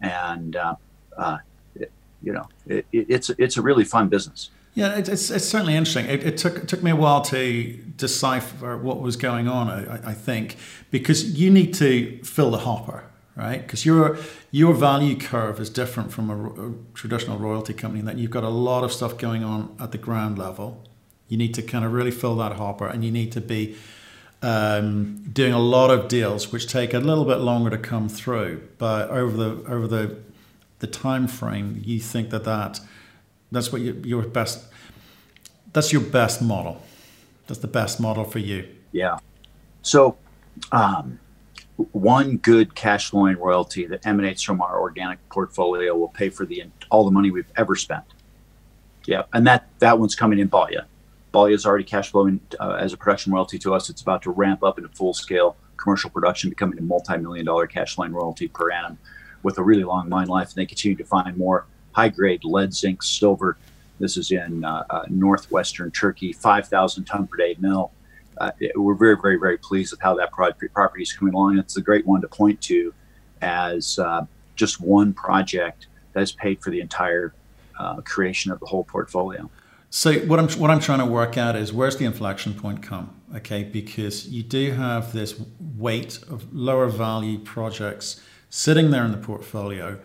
And 0.00 0.56
uh, 0.56 0.74
uh, 1.16 1.38
it, 1.74 1.92
you 2.22 2.32
know, 2.32 2.48
it, 2.66 2.86
it, 2.92 3.06
it's 3.08 3.30
it's 3.30 3.56
a 3.56 3.62
really 3.62 3.84
fun 3.84 4.08
business. 4.08 4.50
Yeah, 4.74 4.96
it, 4.96 5.08
it's, 5.08 5.30
it's 5.30 5.44
certainly 5.44 5.74
interesting. 5.74 6.06
It, 6.06 6.24
it, 6.24 6.36
took 6.38 6.58
it 6.58 6.68
took 6.68 6.82
me 6.82 6.90
a 6.90 6.96
while 6.96 7.22
to 7.22 7.72
decipher 7.96 8.76
what 8.76 9.00
was 9.00 9.16
going 9.16 9.48
on. 9.48 9.68
I, 9.68 10.10
I 10.10 10.14
think 10.14 10.56
because 10.90 11.38
you 11.38 11.50
need 11.50 11.74
to 11.74 12.20
fill 12.22 12.50
the 12.50 12.58
hopper, 12.58 13.04
right? 13.36 13.60
Because 13.60 13.84
your 13.84 14.18
your 14.52 14.72
value 14.72 15.16
curve 15.16 15.58
is 15.60 15.70
different 15.70 16.12
from 16.12 16.30
a, 16.30 16.68
a, 16.68 16.72
traditional 16.94 17.38
royalty 17.38 17.74
company. 17.74 18.00
In 18.00 18.06
that 18.06 18.18
you've 18.18 18.30
got 18.30 18.44
a 18.44 18.48
lot 18.48 18.84
of 18.84 18.92
stuff 18.92 19.18
going 19.18 19.42
on 19.42 19.74
at 19.80 19.92
the 19.92 19.98
ground 19.98 20.38
level. 20.38 20.84
You 21.28 21.36
need 21.36 21.54
to 21.54 21.62
kind 21.62 21.84
of 21.84 21.92
really 21.92 22.10
fill 22.10 22.36
that 22.36 22.52
hopper, 22.52 22.86
and 22.86 23.04
you 23.04 23.10
need 23.10 23.32
to 23.32 23.40
be 23.40 23.76
um, 24.42 25.22
doing 25.32 25.52
a 25.52 25.60
lot 25.60 25.90
of 25.90 26.08
deals, 26.08 26.50
which 26.52 26.66
take 26.66 26.94
a 26.94 26.98
little 26.98 27.24
bit 27.24 27.38
longer 27.38 27.70
to 27.70 27.78
come 27.78 28.08
through. 28.08 28.68
But 28.78 29.10
over 29.10 29.36
the 29.36 29.70
over 29.70 29.88
the 29.88 30.18
the 30.78 30.86
time 30.86 31.26
frame, 31.26 31.82
you 31.84 32.00
think 32.00 32.30
that 32.30 32.44
that 32.44 32.80
that's 33.52 33.72
what 33.72 33.80
you, 33.80 34.00
your 34.04 34.22
best. 34.22 34.64
That's 35.72 35.92
your 35.92 36.02
best 36.02 36.42
model. 36.42 36.82
That's 37.46 37.60
the 37.60 37.68
best 37.68 38.00
model 38.00 38.24
for 38.24 38.38
you. 38.38 38.68
Yeah. 38.92 39.18
So, 39.82 40.16
um, 40.72 41.18
one 41.92 42.36
good 42.36 42.74
cash 42.74 43.10
flowing 43.10 43.38
royalty 43.38 43.86
that 43.86 44.06
emanates 44.06 44.42
from 44.42 44.60
our 44.60 44.80
organic 44.80 45.26
portfolio 45.30 45.96
will 45.96 46.08
pay 46.08 46.28
for 46.28 46.44
the 46.44 46.64
all 46.90 47.04
the 47.04 47.10
money 47.10 47.30
we've 47.30 47.50
ever 47.56 47.76
spent. 47.76 48.04
Yeah, 49.06 49.22
and 49.32 49.46
that 49.46 49.68
that 49.78 49.98
one's 49.98 50.14
coming 50.14 50.38
in 50.38 50.48
Balya. 50.48 50.86
Balya 51.32 51.54
is 51.54 51.64
already 51.64 51.84
cash 51.84 52.10
flowing 52.10 52.40
uh, 52.58 52.72
as 52.72 52.92
a 52.92 52.96
production 52.96 53.32
royalty 53.32 53.58
to 53.60 53.74
us. 53.74 53.88
It's 53.88 54.02
about 54.02 54.22
to 54.22 54.30
ramp 54.30 54.62
up 54.62 54.78
into 54.78 54.90
full 54.90 55.14
scale 55.14 55.56
commercial 55.76 56.10
production 56.10 56.50
becoming 56.50 56.78
a 56.78 56.82
multi-million 56.82 57.46
dollar 57.46 57.66
cash 57.66 57.96
line 57.96 58.12
royalty 58.12 58.48
per 58.48 58.70
annum 58.70 58.98
with 59.42 59.58
a 59.58 59.62
really 59.62 59.84
long 59.84 60.08
mine 60.08 60.28
life. 60.28 60.48
And 60.48 60.56
they 60.56 60.66
continue 60.66 60.96
to 60.96 61.04
find 61.04 61.36
more 61.36 61.66
high-grade 61.92 62.44
lead, 62.44 62.72
zinc, 62.74 63.02
silver. 63.02 63.56
This 63.98 64.16
is 64.16 64.30
in 64.30 64.64
uh, 64.64 64.84
uh, 64.90 65.02
northwestern 65.08 65.90
Turkey, 65.90 66.32
5,000 66.32 67.04
ton 67.04 67.26
per 67.26 67.36
day 67.36 67.56
mill. 67.58 67.92
Uh, 68.38 68.52
we're 68.74 68.94
very, 68.94 69.16
very, 69.20 69.36
very 69.36 69.58
pleased 69.58 69.92
with 69.92 70.00
how 70.00 70.14
that 70.14 70.30
property 70.32 71.02
is 71.02 71.12
coming 71.12 71.34
along. 71.34 71.58
It's 71.58 71.76
a 71.76 71.82
great 71.82 72.06
one 72.06 72.22
to 72.22 72.28
point 72.28 72.60
to 72.62 72.94
as 73.42 73.98
uh, 73.98 74.24
just 74.56 74.80
one 74.80 75.12
project 75.12 75.86
that 76.12 76.20
has 76.20 76.32
paid 76.32 76.62
for 76.62 76.70
the 76.70 76.80
entire 76.80 77.34
uh, 77.78 78.00
creation 78.02 78.50
of 78.50 78.60
the 78.60 78.66
whole 78.66 78.84
portfolio. 78.84 79.50
So 79.90 80.12
what 80.20 80.38
I'm 80.38 80.48
what 80.50 80.70
I'm 80.70 80.78
trying 80.78 81.00
to 81.00 81.06
work 81.06 81.36
out 81.36 81.56
is 81.56 81.72
where's 81.72 81.96
the 81.96 82.04
inflection 82.04 82.54
point 82.54 82.80
come? 82.80 83.20
Okay, 83.34 83.64
because 83.64 84.28
you 84.28 84.42
do 84.42 84.72
have 84.72 85.12
this 85.12 85.40
weight 85.76 86.20
of 86.30 86.52
lower 86.54 86.86
value 86.86 87.38
projects 87.38 88.20
sitting 88.50 88.90
there 88.90 89.04
in 89.04 89.10
the 89.10 89.18
portfolio, 89.18 89.98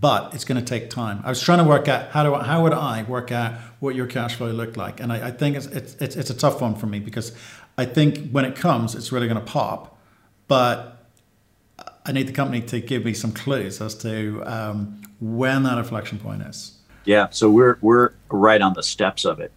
but 0.00 0.34
it's 0.34 0.44
going 0.44 0.62
to 0.62 0.64
take 0.64 0.90
time. 0.90 1.22
I 1.24 1.30
was 1.30 1.40
trying 1.40 1.58
to 1.58 1.64
work 1.64 1.88
out 1.88 2.10
how 2.10 2.22
do 2.22 2.34
I, 2.34 2.44
how 2.44 2.62
would 2.62 2.72
I 2.72 3.02
work 3.04 3.32
out 3.32 3.54
what 3.80 3.94
your 3.94 4.06
cash 4.06 4.34
flow 4.34 4.50
looked 4.50 4.76
like, 4.76 5.00
and 5.00 5.12
I, 5.12 5.28
I 5.28 5.30
think 5.30 5.56
it's, 5.56 5.66
it's 5.66 5.94
it's 5.94 6.16
it's 6.16 6.30
a 6.30 6.36
tough 6.36 6.60
one 6.60 6.74
for 6.74 6.86
me 6.86 6.98
because 6.98 7.32
I 7.78 7.86
think 7.86 8.30
when 8.30 8.44
it 8.44 8.56
comes, 8.56 8.94
it's 8.94 9.10
really 9.10 9.26
going 9.26 9.40
to 9.40 9.52
pop, 9.52 9.98
but 10.48 11.06
I 12.04 12.12
need 12.12 12.28
the 12.28 12.32
company 12.32 12.60
to 12.62 12.80
give 12.80 13.04
me 13.04 13.14
some 13.14 13.32
clues 13.32 13.80
as 13.80 13.94
to 13.98 14.42
um, 14.44 15.02
when 15.20 15.62
that 15.62 15.78
inflection 15.78 16.18
point 16.18 16.42
is. 16.42 16.78
Yeah, 17.04 17.28
so 17.30 17.48
we're 17.50 17.78
we're 17.80 18.10
right 18.28 18.60
on 18.60 18.74
the 18.74 18.82
steps 18.82 19.24
of 19.24 19.40
it, 19.40 19.52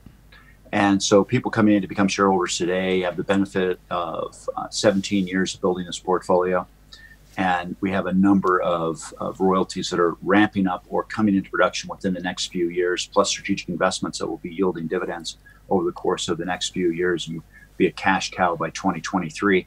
and 0.72 1.04
so 1.04 1.24
people 1.24 1.52
coming 1.52 1.76
in 1.76 1.82
to 1.82 1.88
become 1.88 2.08
shareholders 2.08 2.58
today 2.58 3.02
have 3.02 3.18
the 3.18 3.24
benefit 3.24 3.80
of 3.90 4.48
uh, 4.56 4.70
17 4.70 5.28
years 5.28 5.56
of 5.56 5.62
building 5.62 5.86
this 5.86 6.00
portfolio, 6.00 6.66
and 7.40 7.78
we 7.80 7.90
have 7.90 8.06
a 8.06 8.12
number 8.12 8.62
of, 8.62 9.14
of 9.18 9.40
royalties 9.40 9.90
that 9.90 10.00
are 10.00 10.18
ramping 10.22 10.68
up 10.68 10.86
or 10.90 11.06
coming 11.06 11.36
into 11.36 11.50
production 11.50 11.90
within 11.90 12.14
the 12.14 12.20
next 12.20 12.48
few 12.48 12.68
years, 12.68 13.08
plus 13.08 13.30
strategic 13.30 13.70
investments 13.70 14.20
that 14.20 14.28
will 14.28 14.40
be 14.40 14.54
yielding 14.54 14.88
dividends 14.88 15.38
over 15.70 15.86
the 15.86 15.94
course 15.94 16.28
of 16.28 16.38
the 16.38 16.44
next 16.44 16.74
few 16.74 16.92
years 16.92 17.30
and 17.30 17.42
be 17.78 17.88
a 17.88 17.92
cash 17.94 18.32
cow 18.32 18.58
by 18.58 18.70
2023. 18.72 19.66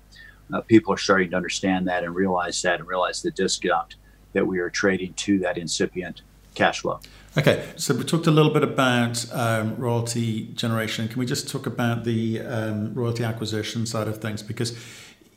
Uh, 0.53 0.61
people 0.61 0.93
are 0.93 0.99
starting 0.99 1.31
to 1.31 1.37
understand 1.37 1.89
that 1.89 2.05
and 2.05 2.15
realize 2.15 2.61
that 2.61 2.79
and 2.79 2.87
realize 2.87 3.23
the 3.23 3.31
discount 3.31 3.97
that 4.35 4.47
we 4.47 4.59
are 4.59 4.69
trading 4.69 5.15
to 5.15 5.39
that 5.39 5.57
incipient 5.57 6.21
cash 6.55 6.81
flow. 6.81 7.01
Okay, 7.39 7.67
so 7.77 7.95
we 7.95 8.05
talked 8.05 8.27
a 8.27 8.31
little 8.31 8.53
bit 8.53 8.63
about 8.63 9.25
um, 9.33 9.77
royalty 9.77 10.49
generation. 10.49 11.09
Can 11.09 11.19
we 11.19 11.25
just 11.25 11.49
talk 11.49 11.65
about 11.65 12.05
the 12.05 12.41
um, 12.41 12.93
royalty 12.93 13.25
acquisition 13.25 13.87
side 13.87 14.09
of 14.09 14.21
things? 14.21 14.43
Because 14.43 14.77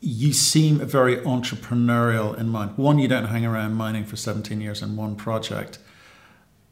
you 0.00 0.32
seem 0.32 0.78
very 0.78 1.16
entrepreneurial 1.18 2.38
in 2.38 2.48
mind. 2.48 2.76
One, 2.76 2.98
you 2.98 3.08
don't 3.08 3.26
hang 3.26 3.44
around 3.46 3.74
mining 3.74 4.04
for 4.04 4.16
17 4.16 4.60
years 4.60 4.82
in 4.82 4.96
one 4.96 5.16
project. 5.16 5.78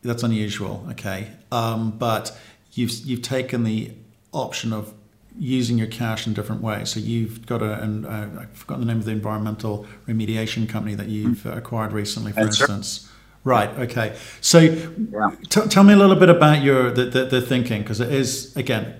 That's 0.03 0.23
unusual, 0.23 0.87
okay? 0.91 1.33
Um, 1.51 1.93
but 1.93 2.37
you've, 2.73 2.91
you've 3.07 3.23
taken 3.23 3.65
the 3.65 3.93
option 4.33 4.73
of 4.73 4.93
using 5.39 5.79
your 5.79 5.87
cash 5.87 6.27
in 6.27 6.35
different 6.35 6.63
ways. 6.63 6.91
So 6.91 7.01
you've 7.01 7.47
got 7.47 7.63
a, 7.63 7.83
and 7.83 8.07
uh, 8.07 8.43
I've 8.43 8.51
forgotten 8.51 8.87
the 8.87 8.93
name 8.93 9.01
of 9.01 9.05
the 9.05 9.13
environmental 9.13 9.87
remediation 10.07 10.69
company 10.69 10.95
that 10.95 11.09
you've 11.09 11.45
acquired 11.47 11.93
recently, 11.93 12.33
for 12.33 12.45
That's 12.45 12.61
instance. 12.61 13.11
Right. 13.43 13.69
Okay. 13.79 14.17
So, 14.41 14.59
yeah. 14.61 15.31
t- 15.51 15.67
tell 15.69 15.85
me 15.85 15.93
a 15.93 15.97
little 15.97 16.17
bit 16.17 16.31
about 16.31 16.63
your 16.63 16.91
the, 16.91 17.05
the, 17.05 17.25
the 17.27 17.41
thinking 17.43 17.83
because 17.83 18.01
it 18.01 18.13
is 18.13 18.57
again 18.57 18.95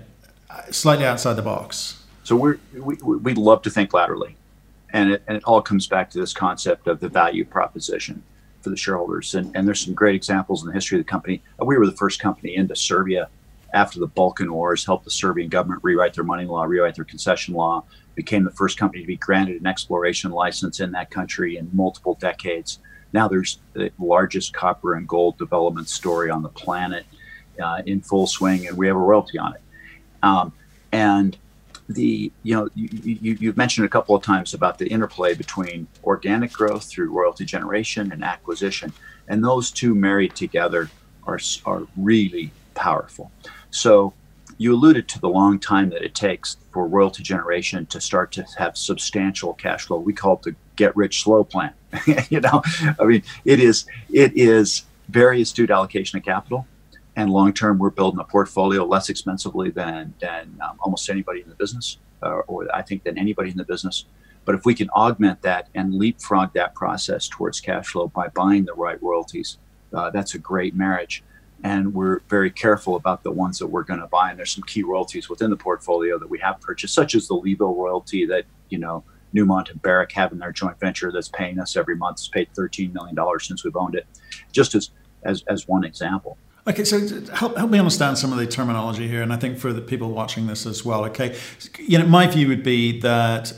slightly 0.71 1.05
outside 1.05 1.33
the 1.33 1.41
box. 1.41 2.01
So 2.25 2.35
we 2.35 2.55
we 2.73 2.95
we 2.97 3.33
love 3.33 3.61
to 3.61 3.69
think 3.69 3.93
laterally, 3.93 4.35
and 4.91 5.11
it, 5.11 5.23
and 5.27 5.37
it 5.37 5.43
all 5.45 5.61
comes 5.61 5.87
back 5.87 6.09
to 6.09 6.19
this 6.19 6.33
concept 6.33 6.87
of 6.87 6.99
the 6.99 7.07
value 7.07 7.45
proposition 7.45 8.21
for 8.61 8.69
the 8.71 8.77
shareholders. 8.77 9.35
And, 9.35 9.55
and 9.55 9.67
there's 9.67 9.85
some 9.85 9.93
great 9.93 10.15
examples 10.15 10.61
in 10.61 10.67
the 10.67 10.73
history 10.73 10.99
of 10.99 11.05
the 11.05 11.09
company. 11.09 11.41
We 11.63 11.77
were 11.77 11.85
the 11.85 11.93
first 11.93 12.19
company 12.19 12.55
into 12.55 12.75
Serbia 12.75 13.29
after 13.73 13.99
the 13.99 14.07
Balkan 14.07 14.51
Wars, 14.51 14.85
helped 14.85 15.05
the 15.05 15.11
Serbian 15.11 15.49
government 15.49 15.83
rewrite 15.83 16.13
their 16.15 16.23
money 16.23 16.45
law, 16.45 16.63
rewrite 16.63 16.95
their 16.95 17.05
concession 17.05 17.53
law, 17.53 17.83
became 18.15 18.43
the 18.43 18.51
first 18.51 18.77
company 18.77 19.03
to 19.03 19.07
be 19.07 19.17
granted 19.17 19.61
an 19.61 19.67
exploration 19.67 20.31
license 20.31 20.79
in 20.79 20.91
that 20.91 21.11
country 21.11 21.57
in 21.57 21.69
multiple 21.73 22.15
decades 22.19 22.79
now 23.15 23.29
there's 23.29 23.59
the 23.71 23.91
largest 23.97 24.53
copper 24.53 24.93
and 24.93 25.07
gold 25.07 25.37
development 25.37 25.87
story 25.87 26.29
on 26.29 26.43
the 26.43 26.49
planet 26.49 27.05
uh, 27.63 27.81
in 27.85 28.01
full 28.01 28.27
swing, 28.27 28.67
and 28.67 28.77
we 28.77 28.87
have 28.87 28.95
a 28.97 28.99
royalty 28.99 29.37
on 29.37 29.53
it. 29.53 29.61
Um, 30.21 30.51
and 30.91 31.37
the 31.87 32.31
you 32.43 32.55
know 32.55 32.69
you, 32.73 32.89
you, 33.03 33.37
you've 33.39 33.57
mentioned 33.57 33.85
a 33.85 33.89
couple 33.89 34.15
of 34.15 34.23
times 34.23 34.53
about 34.53 34.79
the 34.79 34.87
interplay 34.87 35.35
between 35.35 35.87
organic 36.03 36.51
growth 36.51 36.85
through 36.85 37.11
royalty 37.11 37.45
generation 37.45 38.11
and 38.11 38.23
acquisition, 38.23 38.93
and 39.27 39.43
those 39.43 39.71
two 39.71 39.93
married 39.93 40.35
together 40.35 40.89
are 41.27 41.39
are 41.65 41.83
really 41.95 42.51
powerful. 42.73 43.31
So 43.69 44.13
you 44.57 44.73
alluded 44.73 45.07
to 45.09 45.19
the 45.19 45.29
long 45.29 45.59
time 45.59 45.89
that 45.89 46.01
it 46.01 46.15
takes 46.15 46.57
for 46.71 46.87
royalty 46.87 47.23
generation 47.23 47.85
to 47.87 47.99
start 47.99 48.31
to 48.33 48.45
have 48.57 48.77
substantial 48.77 49.53
cash 49.53 49.85
flow. 49.85 49.97
We 49.97 50.13
call 50.13 50.35
it 50.35 50.41
the 50.43 50.55
get 50.75 50.95
rich 50.95 51.23
slow 51.23 51.43
plan. 51.43 51.73
you 52.29 52.39
know, 52.39 52.61
I 52.99 53.03
mean, 53.03 53.23
it 53.43 53.59
is 53.59 53.85
it 54.11 54.35
is 54.35 54.83
very 55.09 55.41
astute 55.41 55.71
allocation 55.71 56.17
of 56.17 56.25
capital, 56.25 56.67
and 57.15 57.29
long 57.29 57.53
term, 57.53 57.77
we're 57.77 57.89
building 57.89 58.19
a 58.19 58.23
portfolio 58.23 58.85
less 58.85 59.09
expensively 59.09 59.69
than 59.69 60.13
than 60.19 60.57
um, 60.61 60.77
almost 60.79 61.09
anybody 61.09 61.41
in 61.41 61.49
the 61.49 61.55
business, 61.55 61.97
uh, 62.23 62.41
or 62.47 62.67
I 62.73 62.81
think 62.81 63.03
than 63.03 63.17
anybody 63.17 63.49
in 63.51 63.57
the 63.57 63.65
business. 63.65 64.05
But 64.43 64.55
if 64.55 64.65
we 64.65 64.75
can 64.75 64.89
augment 64.89 65.41
that 65.41 65.69
and 65.73 65.95
leapfrog 65.95 66.53
that 66.53 66.75
process 66.75 67.27
towards 67.27 67.59
cash 67.59 67.87
flow 67.87 68.07
by 68.07 68.27
buying 68.27 68.65
the 68.65 68.73
right 68.73 69.01
royalties, 69.01 69.57
uh, 69.91 70.11
that's 70.11 70.35
a 70.35 70.39
great 70.39 70.75
marriage 70.75 71.23
and 71.65 71.95
we're 71.95 72.19
very 72.29 72.51
careful 72.51 72.95
about 72.95 73.23
the 73.23 73.31
ones 73.31 73.57
that 73.57 73.65
we're 73.65 73.83
going 73.83 73.99
to 73.99 74.07
buy. 74.07 74.29
And 74.29 74.37
there's 74.37 74.51
some 74.51 74.63
key 74.63 74.83
royalties 74.83 75.29
within 75.29 75.49
the 75.49 75.57
portfolio 75.57 76.19
that 76.19 76.29
we 76.29 76.37
have 76.39 76.61
purchased, 76.61 76.93
such 76.93 77.15
as 77.15 77.27
the 77.27 77.33
Leeville 77.33 77.75
royalty 77.75 78.25
that 78.27 78.45
you 78.69 78.77
know 78.77 79.03
Newmont 79.33 79.71
and 79.71 79.81
Barrick 79.81 80.11
have 80.11 80.31
in 80.31 80.37
their 80.37 80.51
joint 80.51 80.79
venture 80.79 81.11
that's 81.11 81.29
paying 81.29 81.59
us 81.59 81.75
every 81.75 81.95
month. 81.95 82.17
It's 82.17 82.27
paid 82.27 82.49
$13 82.55 82.93
million 82.93 83.17
since 83.39 83.63
we've 83.63 83.75
owned 83.75 83.95
it, 83.95 84.05
just 84.51 84.75
as 84.75 84.91
as, 85.23 85.43
as 85.47 85.67
one 85.67 85.83
example. 85.83 86.37
Okay, 86.67 86.83
so 86.83 86.99
help, 87.33 87.57
help 87.57 87.69
me 87.69 87.77
understand 87.77 88.17
some 88.17 88.31
of 88.31 88.39
the 88.39 88.47
terminology 88.47 89.07
here, 89.07 89.21
and 89.21 89.31
I 89.31 89.37
think 89.37 89.59
for 89.59 89.71
the 89.71 89.81
people 89.81 90.11
watching 90.11 90.47
this 90.47 90.65
as 90.65 90.83
well. 90.83 91.05
Okay, 91.05 91.37
you 91.77 91.99
know, 91.99 92.07
my 92.07 92.25
view 92.27 92.47
would 92.47 92.63
be 92.63 92.99
that 93.01 93.53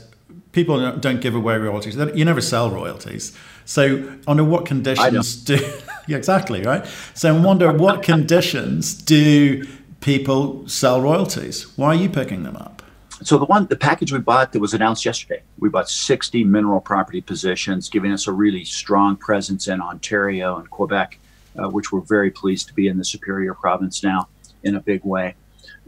people 0.52 0.92
don't 0.98 1.20
give 1.20 1.34
away 1.34 1.56
royalties. 1.56 1.96
You 1.96 2.24
never 2.24 2.42
sell 2.42 2.70
royalties. 2.70 3.36
So, 3.64 4.18
under 4.26 4.44
what 4.44 4.66
conditions 4.66 5.36
do? 5.36 5.58
yeah, 6.06 6.16
exactly 6.16 6.62
right. 6.62 6.86
So, 7.14 7.34
I 7.34 7.38
wonder 7.38 7.72
what 7.72 8.02
conditions 8.12 8.94
do 8.94 9.64
people 10.00 10.66
sell 10.68 11.00
royalties? 11.00 11.76
Why 11.76 11.88
are 11.88 11.94
you 11.94 12.08
picking 12.08 12.42
them 12.42 12.56
up? 12.56 12.82
So 13.22 13.36
the 13.36 13.46
one, 13.46 13.66
the 13.66 13.76
package 13.76 14.12
we 14.12 14.20
bought 14.20 14.52
that 14.52 14.60
was 14.60 14.74
announced 14.74 15.04
yesterday, 15.04 15.42
we 15.58 15.68
bought 15.68 15.90
60 15.90 16.44
mineral 16.44 16.80
property 16.80 17.20
positions, 17.20 17.88
giving 17.88 18.12
us 18.12 18.28
a 18.28 18.32
really 18.32 18.64
strong 18.64 19.16
presence 19.16 19.66
in 19.66 19.80
Ontario 19.80 20.56
and 20.56 20.70
Quebec, 20.70 21.18
uh, 21.56 21.68
which 21.68 21.92
we're 21.92 22.00
very 22.00 22.30
pleased 22.30 22.68
to 22.68 22.74
be 22.74 22.88
in 22.88 22.98
the 22.98 23.04
Superior 23.04 23.54
Province 23.54 24.02
now 24.02 24.28
in 24.62 24.74
a 24.74 24.80
big 24.80 25.04
way. 25.04 25.34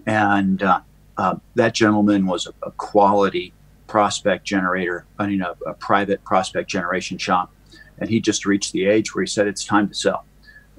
And 0.07 0.63
uh, 0.63 0.81
uh, 1.17 1.37
that 1.55 1.75
gentleman 1.75 2.27
was 2.27 2.47
a, 2.47 2.53
a, 2.67 2.71
quality 2.73 3.53
prospect 3.87 4.45
generator, 4.45 5.05
I 5.19 5.27
mean, 5.27 5.43
a, 5.43 5.57
a 5.67 5.75
private 5.75 6.25
prospect 6.25 6.71
generation 6.71 7.19
shop 7.19 7.53
and 8.01 8.09
he 8.09 8.21
just 8.21 8.47
reached 8.47 8.73
the 8.73 8.87
age 8.87 9.15
where 9.15 9.23
he 9.23 9.29
said 9.29 9.47
it's 9.47 9.65
time 9.65 9.87
to 9.89 9.95
sell. 9.95 10.25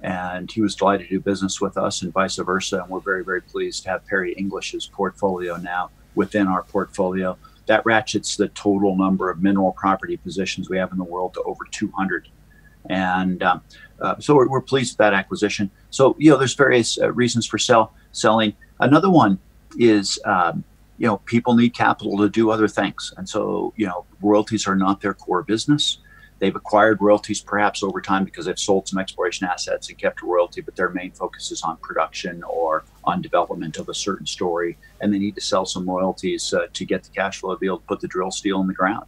And 0.04 0.52
he 0.52 0.62
was 0.62 0.76
delighted 0.76 1.08
to 1.08 1.16
do 1.16 1.20
business 1.20 1.62
with 1.62 1.78
us 1.78 2.02
and 2.02 2.12
vice 2.12 2.38
versa. 2.38 2.82
And 2.82 2.90
we're 2.90 3.00
very, 3.00 3.24
very 3.24 3.42
pleased 3.42 3.84
to 3.84 3.90
have 3.90 4.06
Perry 4.08 4.34
English's 4.34 4.88
portfolio 4.88 5.58
now 5.58 5.92
within 6.16 6.48
our 6.48 6.64
portfolio. 6.64 7.38
That 7.68 7.86
ratchets 7.86 8.36
the 8.36 8.48
total 8.50 8.96
number 8.96 9.30
of 9.30 9.44
mineral 9.44 9.72
property 9.74 10.18
positions 10.18 10.70
we 10.70 10.78
have 10.78 10.92
in 10.92 10.98
the 10.98 11.04
world 11.04 11.36
to 11.36 11.44
over 11.44 11.66
200. 11.70 12.28
And 12.90 13.44
um, 13.44 13.62
uh, 14.01 14.20
so 14.20 14.36
we're, 14.36 14.48
we're, 14.48 14.62
pleased 14.62 14.93
with 14.93 14.98
that 14.98 15.13
acquisition. 15.13 15.70
So, 15.89 16.15
you 16.17 16.31
know, 16.31 16.38
there's 16.38 16.55
various 16.55 17.00
uh, 17.00 17.12
reasons 17.12 17.46
for 17.46 17.58
sell 17.58 17.93
selling. 18.12 18.53
Another 18.79 19.10
one 19.10 19.39
is, 19.77 20.20
um, 20.25 20.63
you 20.98 21.08
know, 21.08 21.17
people 21.20 21.55
need 21.55 21.74
capital 21.74 22.17
to 22.17 22.29
do 22.29 22.50
other 22.50 22.67
things. 22.67 23.13
And 23.17 23.27
so, 23.27 23.74
you 23.75 23.86
know, 23.86 24.05
royalties 24.22 24.67
are 24.67 24.75
not 24.75 25.01
their 25.01 25.13
core 25.13 25.43
business. 25.43 26.00
They've 26.39 26.55
acquired 26.55 27.00
royalties 27.01 27.39
perhaps 27.39 27.84
over 27.84 28.01
time 28.01 28.25
because 28.25 28.46
they've 28.46 28.58
sold 28.58 28.88
some 28.88 28.98
exploration 28.98 29.46
assets 29.48 29.89
and 29.89 29.98
kept 29.98 30.24
a 30.24 30.25
royalty, 30.25 30.62
but 30.62 30.75
their 30.75 30.89
main 30.89 31.12
focus 31.12 31.51
is 31.51 31.62
on 31.62 31.77
production 31.77 32.43
or 32.43 32.84
on 33.03 33.22
development 33.22 33.77
of 33.77 33.89
a 33.89 33.93
certain 33.93 34.25
story. 34.25 34.77
And 35.00 35.13
they 35.13 35.20
need 35.20 35.36
to 35.36 35.41
sell 35.41 35.67
some 35.67 35.88
royalties 35.88 36.51
uh, 36.51 36.67
to 36.74 36.86
get 36.86 37.03
the 37.03 37.12
cash 37.12 37.39
flow 37.39 37.53
to 37.53 37.60
be 37.60 37.67
able 37.67 37.77
to 37.79 37.86
put 37.86 38.00
the 38.00 38.08
drill 38.08 38.31
steel 38.31 38.60
in 38.62 38.67
the 38.67 38.74
ground. 38.74 39.05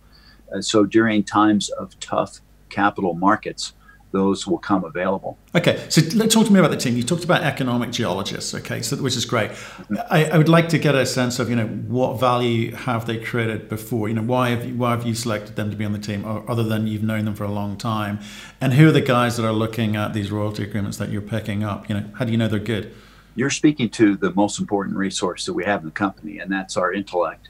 So 0.59 0.85
during 0.85 1.23
times 1.23 1.69
of 1.71 1.99
tough 1.99 2.39
capital 2.69 3.15
markets, 3.15 3.73
those 4.13 4.47
will 4.47 4.59
come 4.59 4.85
available. 4.85 5.37
Okay, 5.55 5.83
so 5.89 6.01
talk 6.27 6.45
to 6.45 6.53
me 6.53 6.59
about 6.59 6.71
the 6.71 6.77
team. 6.77 6.95
You 6.95 7.03
talked 7.03 7.25
about 7.25 7.41
economic 7.41 7.91
geologists, 7.91 8.53
okay, 8.53 8.81
so 8.81 8.95
which 8.97 9.17
is 9.17 9.25
great. 9.25 9.51
I, 10.09 10.25
I, 10.25 10.37
would 10.37 10.47
like 10.47 10.69
to 10.69 10.77
get 10.77 10.95
a 10.95 11.05
sense 11.05 11.39
of 11.39 11.49
you 11.49 11.55
know 11.55 11.67
what 11.67 12.19
value 12.19 12.73
have 12.75 13.05
they 13.07 13.17
created 13.17 13.67
before. 13.67 14.07
You 14.07 14.13
know 14.13 14.21
why 14.21 14.51
have 14.51 14.65
you, 14.65 14.75
why 14.75 14.91
have 14.91 15.05
you 15.05 15.15
selected 15.15 15.55
them 15.55 15.71
to 15.71 15.75
be 15.75 15.83
on 15.83 15.91
the 15.91 15.99
team, 15.99 16.23
or, 16.25 16.49
other 16.49 16.63
than 16.63 16.87
you've 16.87 17.03
known 17.03 17.25
them 17.25 17.35
for 17.35 17.43
a 17.43 17.51
long 17.51 17.75
time, 17.75 18.19
and 18.61 18.73
who 18.73 18.87
are 18.87 18.91
the 18.91 19.01
guys 19.01 19.35
that 19.37 19.45
are 19.45 19.51
looking 19.51 19.95
at 19.95 20.13
these 20.13 20.31
royalty 20.31 20.63
agreements 20.63 20.97
that 20.97 21.09
you're 21.09 21.21
picking 21.21 21.63
up? 21.63 21.89
You 21.89 21.95
know, 21.95 22.05
how 22.17 22.25
do 22.25 22.31
you 22.31 22.37
know 22.37 22.47
they're 22.47 22.59
good? 22.59 22.93
You're 23.35 23.49
speaking 23.49 23.89
to 23.89 24.15
the 24.15 24.31
most 24.31 24.59
important 24.59 24.95
resource 24.95 25.45
that 25.47 25.53
we 25.53 25.65
have 25.65 25.81
in 25.81 25.87
the 25.87 25.91
company, 25.91 26.37
and 26.37 26.51
that's 26.51 26.77
our 26.77 26.93
intellect. 26.93 27.49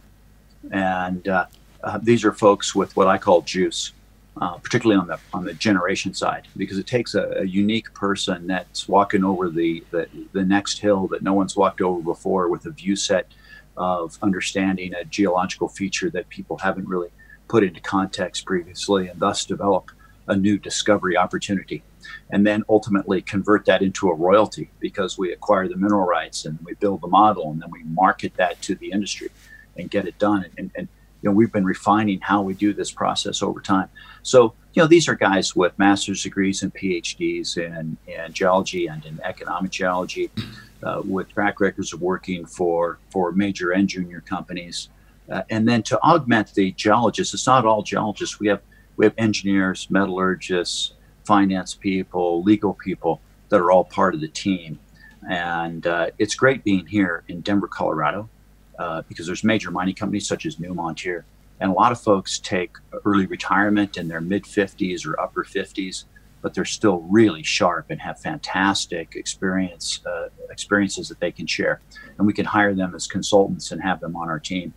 And 0.71 1.27
uh, 1.27 1.45
uh, 1.83 1.99
these 2.01 2.23
are 2.23 2.31
folks 2.31 2.73
with 2.73 2.95
what 2.95 3.07
I 3.07 3.17
call 3.17 3.41
juice 3.41 3.91
uh, 4.41 4.57
particularly 4.57 4.99
on 4.99 5.07
the 5.07 5.19
on 5.33 5.45
the 5.45 5.53
generation 5.53 6.13
side, 6.13 6.47
because 6.57 6.77
it 6.77 6.87
takes 6.87 7.15
a, 7.15 7.23
a 7.37 7.45
unique 7.45 7.93
person 7.93 8.47
that's 8.47 8.87
walking 8.87 9.23
over 9.23 9.49
the, 9.49 9.83
the, 9.91 10.07
the 10.31 10.43
next 10.43 10.79
hill 10.79 11.07
that 11.07 11.21
no 11.21 11.33
one's 11.33 11.55
walked 11.55 11.81
over 11.81 12.01
before 12.01 12.49
with 12.49 12.65
a 12.65 12.71
view 12.71 12.95
set 12.95 13.27
of 13.77 14.17
understanding 14.21 14.93
a 14.93 15.03
geological 15.05 15.67
feature 15.67 16.09
that 16.09 16.29
people 16.29 16.57
haven't 16.57 16.87
really 16.87 17.09
put 17.47 17.63
into 17.63 17.81
context 17.81 18.45
previously, 18.45 19.07
and 19.07 19.19
thus 19.19 19.45
develop 19.45 19.91
a 20.27 20.35
new 20.35 20.57
discovery 20.57 21.17
opportunity, 21.17 21.83
and 22.29 22.47
then 22.47 22.63
ultimately 22.69 23.21
convert 23.21 23.65
that 23.65 23.81
into 23.81 24.09
a 24.09 24.15
royalty 24.15 24.69
because 24.79 25.17
we 25.17 25.33
acquire 25.33 25.67
the 25.67 25.75
mineral 25.75 26.05
rights 26.05 26.45
and 26.45 26.57
we 26.63 26.73
build 26.75 27.01
the 27.01 27.07
model, 27.07 27.51
and 27.51 27.61
then 27.61 27.69
we 27.69 27.83
market 27.83 28.33
that 28.35 28.61
to 28.61 28.73
the 28.75 28.89
industry 28.91 29.29
and 29.77 29.91
get 29.91 30.07
it 30.07 30.17
done. 30.19 30.45
And, 30.57 30.71
and 30.75 30.87
you 31.23 31.29
know, 31.29 31.35
we've 31.35 31.51
been 31.51 31.63
refining 31.63 32.19
how 32.19 32.41
we 32.41 32.53
do 32.53 32.73
this 32.73 32.91
process 32.91 33.41
over 33.41 33.61
time. 33.61 33.87
So, 34.23 34.53
you 34.73 34.83
know, 34.83 34.87
these 34.87 35.07
are 35.07 35.15
guys 35.15 35.55
with 35.55 35.77
master's 35.79 36.21
degrees 36.21 36.63
and 36.63 36.73
PhDs 36.73 37.57
in, 37.57 37.97
in 38.07 38.33
geology 38.33 38.87
and 38.87 39.03
in 39.05 39.21
economic 39.23 39.71
geology, 39.71 40.29
uh, 40.83 41.01
with 41.05 41.29
track 41.29 41.61
records 41.61 41.93
of 41.93 42.01
working 42.01 42.45
for 42.45 42.99
for 43.09 43.31
major 43.31 43.71
and 43.71 43.87
junior 43.87 44.19
companies. 44.19 44.89
Uh, 45.31 45.43
and 45.49 45.65
then 45.67 45.81
to 45.83 45.97
augment 46.01 46.53
the 46.55 46.73
geologists, 46.73 47.33
it's 47.33 47.47
not 47.47 47.65
all 47.65 47.83
geologists. 47.83 48.39
We 48.39 48.49
have 48.49 48.61
we 48.97 49.05
have 49.05 49.13
engineers, 49.17 49.87
metallurgists, 49.89 50.93
finance 51.23 51.73
people, 51.73 52.43
legal 52.43 52.73
people 52.73 53.21
that 53.47 53.61
are 53.61 53.71
all 53.71 53.85
part 53.85 54.13
of 54.13 54.19
the 54.19 54.27
team. 54.27 54.77
And 55.29 55.87
uh, 55.87 56.07
it's 56.17 56.35
great 56.35 56.65
being 56.65 56.85
here 56.85 57.23
in 57.29 57.39
Denver, 57.39 57.67
Colorado 57.67 58.29
uh, 58.83 59.01
because 59.07 59.25
there's 59.25 59.45
major 59.45 59.71
mining 59.71 59.95
companies 59.95 60.27
such 60.27 60.45
as 60.45 60.57
Newmont 60.57 60.99
here, 60.99 61.23
and 61.61 61.71
a 61.71 61.73
lot 61.73 61.93
of 61.93 62.01
folks 62.01 62.37
take 62.37 62.71
early 63.05 63.25
retirement 63.25 63.95
in 63.95 64.09
their 64.09 64.19
mid 64.19 64.43
50s 64.43 65.07
or 65.07 65.17
upper 65.17 65.45
50s, 65.45 66.03
but 66.41 66.53
they're 66.53 66.65
still 66.65 66.99
really 67.09 67.43
sharp 67.43 67.85
and 67.89 68.01
have 68.01 68.19
fantastic 68.19 69.15
experience 69.15 70.01
uh, 70.05 70.27
experiences 70.49 71.07
that 71.07 71.21
they 71.21 71.31
can 71.31 71.47
share, 71.47 71.79
and 72.17 72.27
we 72.27 72.33
can 72.33 72.45
hire 72.45 72.73
them 72.73 72.93
as 72.93 73.07
consultants 73.07 73.71
and 73.71 73.81
have 73.81 74.01
them 74.01 74.17
on 74.17 74.27
our 74.27 74.39
team. 74.39 74.73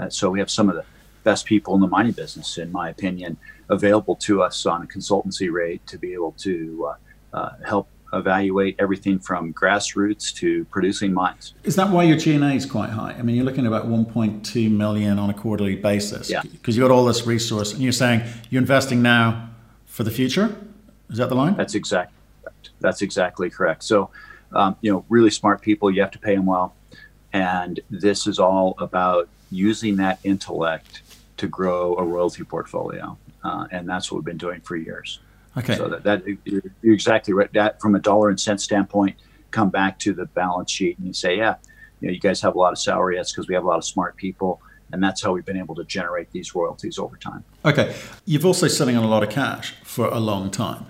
Uh, 0.00 0.10
so 0.10 0.30
we 0.30 0.40
have 0.40 0.50
some 0.50 0.68
of 0.68 0.74
the 0.74 0.84
best 1.22 1.46
people 1.46 1.76
in 1.76 1.80
the 1.80 1.86
mining 1.86 2.12
business, 2.12 2.58
in 2.58 2.72
my 2.72 2.88
opinion, 2.88 3.36
available 3.68 4.16
to 4.16 4.42
us 4.42 4.66
on 4.66 4.82
a 4.82 4.86
consultancy 4.86 5.48
rate 5.50 5.86
to 5.86 5.96
be 5.96 6.12
able 6.12 6.32
to 6.32 6.90
uh, 6.90 7.36
uh, 7.36 7.52
help 7.64 7.88
evaluate 8.16 8.76
everything 8.78 9.18
from 9.18 9.52
grassroots 9.52 10.34
to 10.34 10.64
producing 10.66 11.12
mines. 11.12 11.54
Is 11.64 11.76
that 11.76 11.90
why 11.90 12.04
your 12.04 12.16
G&A 12.16 12.54
is 12.54 12.66
quite 12.66 12.90
high? 12.90 13.12
I 13.12 13.22
mean, 13.22 13.36
you're 13.36 13.44
looking 13.44 13.64
at 13.64 13.68
about 13.68 13.88
1.2 13.88 14.70
million 14.70 15.18
on 15.18 15.30
a 15.30 15.34
quarterly 15.34 15.76
basis. 15.76 16.30
Yeah. 16.30 16.42
Because 16.42 16.76
you 16.76 16.82
got 16.82 16.90
all 16.90 17.04
this 17.04 17.26
resource, 17.26 17.72
and 17.72 17.82
you're 17.82 17.92
saying 17.92 18.22
you're 18.50 18.62
investing 18.62 19.02
now 19.02 19.50
for 19.86 20.04
the 20.04 20.10
future. 20.10 20.56
Is 21.10 21.18
that 21.18 21.28
the 21.28 21.34
line? 21.34 21.56
That's 21.56 21.74
exactly 21.74 22.16
correct. 22.42 22.70
that's 22.80 23.02
exactly 23.02 23.50
correct. 23.50 23.84
So, 23.84 24.10
um, 24.52 24.76
you 24.80 24.90
know, 24.92 25.04
really 25.08 25.30
smart 25.30 25.62
people, 25.62 25.90
you 25.90 26.00
have 26.00 26.10
to 26.12 26.18
pay 26.18 26.34
them 26.34 26.46
well, 26.46 26.74
and 27.32 27.80
this 27.90 28.26
is 28.26 28.38
all 28.38 28.74
about 28.78 29.28
using 29.50 29.96
that 29.96 30.18
intellect 30.24 31.02
to 31.36 31.46
grow 31.46 31.96
a 31.96 32.04
royalty 32.04 32.44
portfolio, 32.44 33.16
uh, 33.42 33.66
and 33.70 33.88
that's 33.88 34.10
what 34.10 34.18
we've 34.18 34.24
been 34.24 34.36
doing 34.36 34.60
for 34.60 34.76
years. 34.76 35.20
Okay. 35.56 35.76
So 35.76 35.88
that, 35.88 36.02
that 36.04 36.38
you're 36.82 36.94
exactly 36.94 37.32
right. 37.32 37.52
That 37.52 37.80
from 37.80 37.94
a 37.94 38.00
dollar 38.00 38.28
and 38.28 38.40
cent 38.40 38.60
standpoint, 38.60 39.16
come 39.50 39.70
back 39.70 39.98
to 40.00 40.12
the 40.12 40.26
balance 40.26 40.70
sheet 40.70 40.98
and 40.98 41.06
you 41.06 41.12
say, 41.12 41.36
yeah, 41.36 41.56
you 42.00 42.08
know, 42.08 42.12
you 42.12 42.20
guys 42.20 42.40
have 42.42 42.54
a 42.54 42.58
lot 42.58 42.72
of 42.72 42.78
salary. 42.78 43.16
That's 43.16 43.32
because 43.32 43.48
we 43.48 43.54
have 43.54 43.64
a 43.64 43.66
lot 43.66 43.78
of 43.78 43.84
smart 43.84 44.16
people, 44.16 44.60
and 44.92 45.02
that's 45.02 45.22
how 45.22 45.32
we've 45.32 45.44
been 45.44 45.56
able 45.56 45.74
to 45.76 45.84
generate 45.84 46.30
these 46.32 46.54
royalties 46.54 46.98
over 46.98 47.16
time. 47.16 47.44
Okay. 47.64 47.94
You've 48.26 48.44
also 48.44 48.68
sitting 48.68 48.96
on 48.96 49.04
a 49.04 49.08
lot 49.08 49.22
of 49.22 49.30
cash 49.30 49.74
for 49.84 50.08
a 50.08 50.18
long 50.18 50.50
time, 50.50 50.86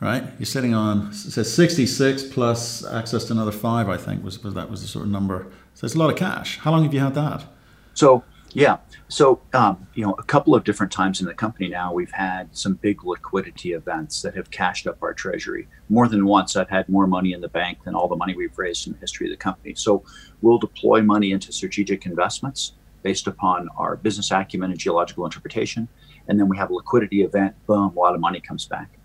right? 0.00 0.24
You're 0.38 0.46
sitting 0.46 0.74
on 0.74 1.12
says 1.12 1.52
66 1.52 2.24
plus 2.24 2.84
access 2.84 3.24
to 3.26 3.32
another 3.32 3.52
five. 3.52 3.88
I 3.88 3.96
think 3.96 4.24
was, 4.24 4.42
was 4.42 4.54
that 4.54 4.70
was 4.70 4.82
the 4.82 4.88
sort 4.88 5.04
of 5.04 5.10
number. 5.10 5.46
So 5.74 5.84
it's 5.84 5.94
a 5.94 5.98
lot 5.98 6.10
of 6.10 6.16
cash. 6.16 6.58
How 6.58 6.70
long 6.70 6.84
have 6.84 6.94
you 6.94 7.00
had 7.00 7.14
that? 7.14 7.44
So 7.92 8.24
yeah. 8.56 8.78
So, 9.08 9.42
um, 9.52 9.86
you 9.94 10.02
know, 10.02 10.14
a 10.18 10.22
couple 10.22 10.54
of 10.54 10.64
different 10.64 10.90
times 10.90 11.20
in 11.20 11.26
the 11.26 11.34
company 11.34 11.68
now, 11.68 11.92
we've 11.92 12.10
had 12.10 12.56
some 12.56 12.74
big 12.74 13.04
liquidity 13.04 13.72
events 13.72 14.22
that 14.22 14.34
have 14.34 14.50
cashed 14.50 14.86
up 14.86 14.96
our 15.02 15.12
treasury. 15.12 15.68
More 15.90 16.08
than 16.08 16.24
once, 16.24 16.56
I've 16.56 16.70
had 16.70 16.88
more 16.88 17.06
money 17.06 17.34
in 17.34 17.42
the 17.42 17.48
bank 17.48 17.84
than 17.84 17.94
all 17.94 18.08
the 18.08 18.16
money 18.16 18.34
we've 18.34 18.56
raised 18.56 18.86
in 18.86 18.94
the 18.94 18.98
history 18.98 19.26
of 19.26 19.30
the 19.30 19.36
company. 19.36 19.74
So, 19.74 20.04
we'll 20.40 20.56
deploy 20.56 21.02
money 21.02 21.32
into 21.32 21.52
strategic 21.52 22.06
investments 22.06 22.72
based 23.02 23.26
upon 23.26 23.68
our 23.76 23.96
business 23.96 24.30
acumen 24.30 24.70
and 24.70 24.80
geological 24.80 25.26
interpretation. 25.26 25.86
And 26.26 26.40
then 26.40 26.48
we 26.48 26.56
have 26.56 26.70
a 26.70 26.74
liquidity 26.74 27.22
event, 27.22 27.54
boom, 27.66 27.94
a 27.94 28.00
lot 28.00 28.14
of 28.14 28.20
money 28.20 28.40
comes 28.40 28.64
back. 28.66 28.98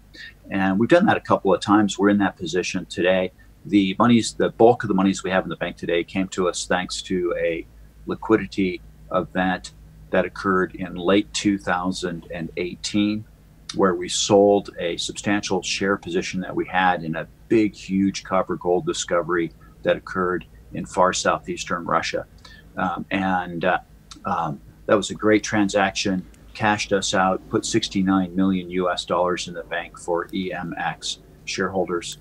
And 0.50 0.80
we've 0.80 0.90
done 0.90 1.06
that 1.08 1.18
a 1.18 1.22
couple 1.22 1.54
of 1.54 1.60
times. 1.60 2.00
We're 2.00 2.10
in 2.10 2.20
that 2.20 2.38
position 2.38 2.86
today. 2.86 3.34
The 3.66 3.98
monies, 4.00 4.34
the 4.34 4.50
bulk 4.50 4.84
of 4.84 4.88
the 4.88 4.94
monies 4.94 5.24
we 5.24 5.30
have 5.30 5.44
in 5.44 5.50
the 5.50 5.58
bank 5.58 5.76
today 5.76 6.06
came 6.06 6.30
to 6.30 6.48
us 6.48 6.66
thanks 6.66 7.02
to 7.04 7.36
a 7.38 7.68
liquidity 8.08 8.82
event 9.14 9.74
that 10.12 10.26
occurred 10.26 10.76
in 10.76 10.96
late 10.96 11.34
2018, 11.34 13.26
where 13.76 13.96
we 13.96 14.10
sold 14.10 14.70
a 14.78 14.98
substantial 14.98 15.62
share 15.62 15.98
position 15.98 16.42
that 16.42 16.56
we 16.56 16.68
had 16.68 17.04
in 17.04 17.16
a 17.16 17.28
big, 17.48 17.74
huge 17.74 18.24
copper 18.24 18.56
gold 18.58 18.86
discovery 18.86 19.52
that 19.84 19.96
occurred 19.96 20.46
in 20.74 20.86
far 20.86 21.14
southeastern 21.14 21.86
Russia. 21.86 22.26
Um, 22.78 23.06
and 23.12 23.66
uh, 23.66 23.80
um, 24.26 24.62
that 24.86 24.96
was 24.96 25.10
a 25.10 25.16
great 25.16 25.44
transaction, 25.44 26.26
cashed 26.54 26.94
us 26.94 27.14
out, 27.14 27.48
put 27.50 27.66
69 27.66 28.36
million 28.36 28.70
US 28.72 29.06
dollars 29.06 29.48
in 29.48 29.54
the 29.54 29.64
bank 29.64 29.98
for 29.98 30.28
EMX 30.28 31.20
shareholders. 31.46 32.18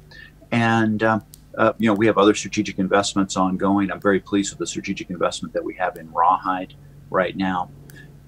And 0.53 1.03
um, 1.03 1.25
uh, 1.59 1.73
you 1.79 1.89
know, 1.89 1.95
we 1.95 2.07
have 2.07 2.19
other 2.19 2.35
strategic 2.35 2.79
investments 2.79 3.37
ongoing. 3.37 3.91
I'm 3.91 4.01
very 4.01 4.21
pleased 4.21 4.53
with 4.53 4.59
the 4.59 4.67
strategic 4.67 5.11
investment 5.11 5.53
that 5.55 5.65
we 5.65 5.75
have 5.75 5.97
in 5.97 6.11
Rawhide 6.13 6.75
right 7.11 7.37
now, 7.37 7.71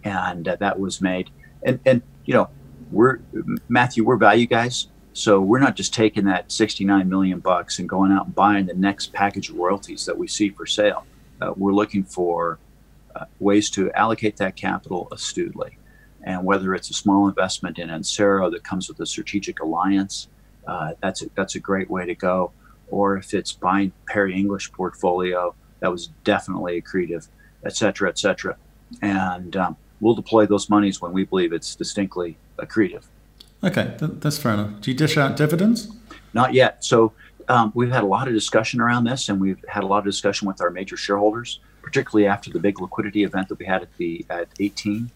and 0.05 0.47
uh, 0.49 0.57
that 0.57 0.79
was 0.79 1.01
made. 1.01 1.31
And 1.63 1.79
and 1.87 2.03
you 2.25 2.35
know, 2.35 2.51
we're 2.91 3.21
Matthew, 3.69 4.05
we're 4.05 4.17
value 4.17 4.47
guys, 4.47 4.89
so 5.13 5.41
we're 5.41 5.61
not 5.61 5.77
just 5.77 5.95
taking 5.95 6.25
that 6.25 6.51
69 6.51 7.09
million 7.09 7.39
bucks 7.39 7.79
and 7.79 7.89
going 7.89 8.11
out 8.11 8.27
and 8.27 8.35
buying 8.35 8.67
the 8.67 8.75
next 8.75 9.13
package 9.13 9.51
of 9.51 9.57
royalties 9.57 10.05
that 10.07 10.19
we 10.19 10.27
see 10.27 10.51
for 10.51 10.67
sale. 10.67 11.07
Uh, 11.41 11.53
we're 11.57 11.73
looking 11.73 12.03
for 12.03 12.59
uh, 13.15 13.25
ways 13.39 13.71
to 13.71 13.91
allocate 13.93 14.37
that 14.39 14.57
capital 14.57 15.07
astutely, 15.13 15.79
and 16.25 16.45
whether 16.45 16.75
it's 16.75 16.91
a 16.91 16.95
small 16.95 17.29
investment 17.29 17.79
in 17.79 17.89
Ensero 17.89 18.51
that 18.51 18.65
comes 18.65 18.89
with 18.89 18.99
a 18.99 19.07
strategic 19.07 19.61
alliance, 19.61 20.27
uh, 20.67 20.95
that's 21.01 21.23
a, 21.23 21.27
that's 21.37 21.55
a 21.55 21.61
great 21.61 21.89
way 21.89 22.05
to 22.05 22.17
go 22.17 22.53
or 22.93 23.17
if 23.17 23.33
it's 23.33 23.53
buying 23.53 23.91
Perry 24.07 24.35
English 24.37 24.71
portfolio, 24.73 25.55
that 25.81 25.91
was 25.91 26.09
definitely 26.25 26.81
accretive, 26.81 27.27
et 27.65 27.75
cetera, 27.75 28.09
et 28.09 28.19
cetera. 28.19 28.57
And 29.01 29.57
um, 29.57 29.77
we'll 30.01 30.15
deploy 30.15 30.45
those 30.47 30.69
monies 30.69 31.01
when 31.01 31.13
we 31.13 31.25
believe 31.25 31.53
it's 31.53 31.75
distinctly 31.75 32.37
accretive. 32.59 33.05
Okay, 33.65 33.95
that's 33.99 34.39
fair 34.39 34.53
enough. 34.55 34.81
Do 34.83 34.91
you 34.91 34.97
dish 34.97 35.17
out 35.17 35.37
dividends? 35.37 35.91
Not 36.35 36.53
yet. 36.53 36.85
So 36.85 37.13
um, 37.49 37.73
we've 37.75 37.91
had 37.91 38.03
a 38.03 38.07
lot 38.07 38.29
of 38.29 38.35
discussion 38.35 38.81
around 38.81 39.05
this, 39.05 39.29
and 39.29 39.41
we've 39.41 39.65
had 39.69 39.85
a 39.85 39.87
lot 39.87 39.99
of 39.99 40.05
discussion 40.05 40.47
with 40.47 40.61
our 40.61 40.71
major 40.71 40.97
shareholders, 40.97 41.61
particularly 41.81 42.27
after 42.27 42.51
the 42.51 42.59
big 42.59 42.81
liquidity 42.81 43.25
event 43.25 43.49
that 43.49 43.59
we 43.59 43.65
had 43.65 43.83
at 43.83 43.97
the 43.97 44.27
at 44.29 44.49
18. 44.61 45.11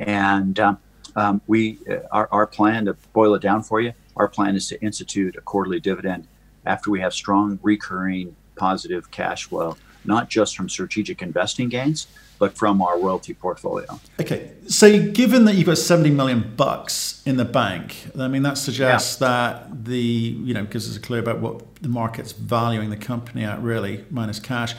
And 0.00 0.58
um, 0.58 0.78
um, 1.14 1.40
we, 1.46 1.78
uh, 1.88 1.98
our, 2.10 2.28
our 2.32 2.46
plan 2.46 2.86
to 2.86 2.94
boil 3.12 3.34
it 3.34 3.42
down 3.42 3.62
for 3.62 3.80
you, 3.80 3.92
our 4.16 4.26
plan 4.26 4.56
is 4.56 4.66
to 4.68 4.80
institute 4.82 5.36
a 5.36 5.40
quarterly 5.40 5.78
dividend 5.78 6.26
after 6.66 6.90
we 6.90 7.00
have 7.00 7.14
strong 7.14 7.58
recurring 7.62 8.34
positive 8.56 9.10
cash 9.10 9.44
flow, 9.44 9.76
not 10.04 10.28
just 10.28 10.56
from 10.56 10.68
strategic 10.68 11.22
investing 11.22 11.68
gains, 11.68 12.06
but 12.38 12.56
from 12.56 12.82
our 12.82 12.98
royalty 12.98 13.34
portfolio. 13.34 13.98
Okay, 14.20 14.52
so 14.66 15.10
given 15.10 15.44
that 15.44 15.54
you've 15.54 15.66
got 15.66 15.78
70 15.78 16.10
million 16.10 16.54
bucks 16.56 17.22
in 17.24 17.36
the 17.36 17.44
bank, 17.44 18.08
I 18.18 18.28
mean 18.28 18.42
that 18.42 18.58
suggests 18.58 19.20
yeah. 19.20 19.28
that 19.28 19.84
the 19.84 19.98
you 19.98 20.54
know 20.54 20.64
gives 20.64 20.88
us 20.90 20.96
a 20.96 21.00
clue 21.00 21.18
about 21.18 21.40
what 21.40 21.76
the 21.76 21.88
market's 21.88 22.32
valuing 22.32 22.90
the 22.90 22.96
company 22.96 23.44
at 23.44 23.62
really 23.62 24.04
minus 24.10 24.40
cash. 24.40 24.74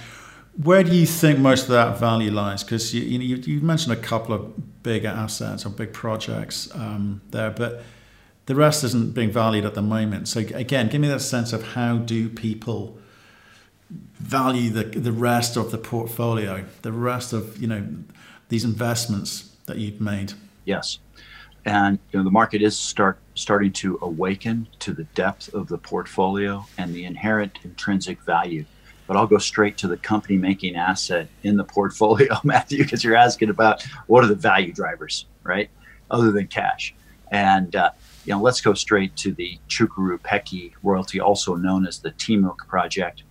Where 0.61 0.83
do 0.83 0.95
you 0.95 1.05
think 1.05 1.39
most 1.39 1.63
of 1.63 1.69
that 1.69 1.99
value 1.99 2.31
lies? 2.31 2.63
Because 2.63 2.93
you, 2.93 3.01
you, 3.01 3.35
you 3.35 3.59
mentioned 3.59 3.91
a 3.91 4.01
couple 4.01 4.33
of 4.33 4.83
big 4.83 5.03
assets 5.03 5.65
or 5.65 5.69
big 5.69 5.91
projects 5.91 6.73
um, 6.73 7.21
there, 7.31 7.51
but 7.51 7.83
the 8.45 8.55
rest 8.55 8.83
isn't 8.83 9.13
being 9.13 9.31
valued 9.31 9.65
at 9.65 9.73
the 9.73 9.81
moment. 9.81 10.27
So 10.27 10.39
again, 10.39 10.87
give 10.89 11.01
me 11.01 11.07
that 11.07 11.21
sense 11.21 11.53
of 11.53 11.73
how 11.73 11.97
do 11.97 12.29
people 12.29 12.97
value 13.89 14.69
the 14.69 14.83
the 14.83 15.11
rest 15.11 15.57
of 15.57 15.71
the 15.71 15.77
portfolio, 15.77 16.65
the 16.81 16.91
rest 16.91 17.33
of 17.33 17.61
you 17.61 17.67
know 17.67 17.87
these 18.49 18.63
investments 18.63 19.55
that 19.65 19.77
you've 19.77 20.01
made. 20.01 20.33
Yes, 20.63 20.99
and 21.65 21.99
you 22.11 22.19
know 22.19 22.23
the 22.23 22.31
market 22.31 22.61
is 22.61 22.77
start 22.77 23.17
starting 23.33 23.71
to 23.73 23.99
awaken 24.01 24.67
to 24.79 24.93
the 24.93 25.03
depth 25.15 25.53
of 25.53 25.67
the 25.67 25.77
portfolio 25.77 26.65
and 26.77 26.93
the 26.93 27.05
inherent 27.05 27.59
intrinsic 27.63 28.21
value. 28.21 28.65
But 29.07 29.17
I'll 29.17 29.27
go 29.27 29.37
straight 29.37 29.77
to 29.79 29.87
the 29.87 29.97
company 29.97 30.35
making 30.35 30.75
asset 30.75 31.27
in 31.43 31.57
the 31.57 31.63
portfolio, 31.63 32.39
Matthew, 32.43 32.83
because 32.83 33.03
you're 33.03 33.15
asking 33.15 33.49
about 33.49 33.83
what 34.07 34.23
are 34.23 34.27
the 34.27 34.35
value 34.35 34.73
drivers, 34.73 35.27
right? 35.43 35.69
Other 36.09 36.31
than 36.31 36.47
cash. 36.47 36.95
And 37.31 37.75
uh, 37.75 37.91
you 38.25 38.33
know, 38.33 38.41
let's 38.41 38.59
go 38.59 38.73
straight 38.73 39.15
to 39.17 39.33
the 39.33 39.59
Cukaru 39.69 40.21
Peki 40.21 40.73
royalty, 40.81 41.19
also 41.19 41.55
known 41.55 41.85
as 41.85 41.99
the 41.99 42.11
Timok 42.11 42.57
project. 42.67 43.23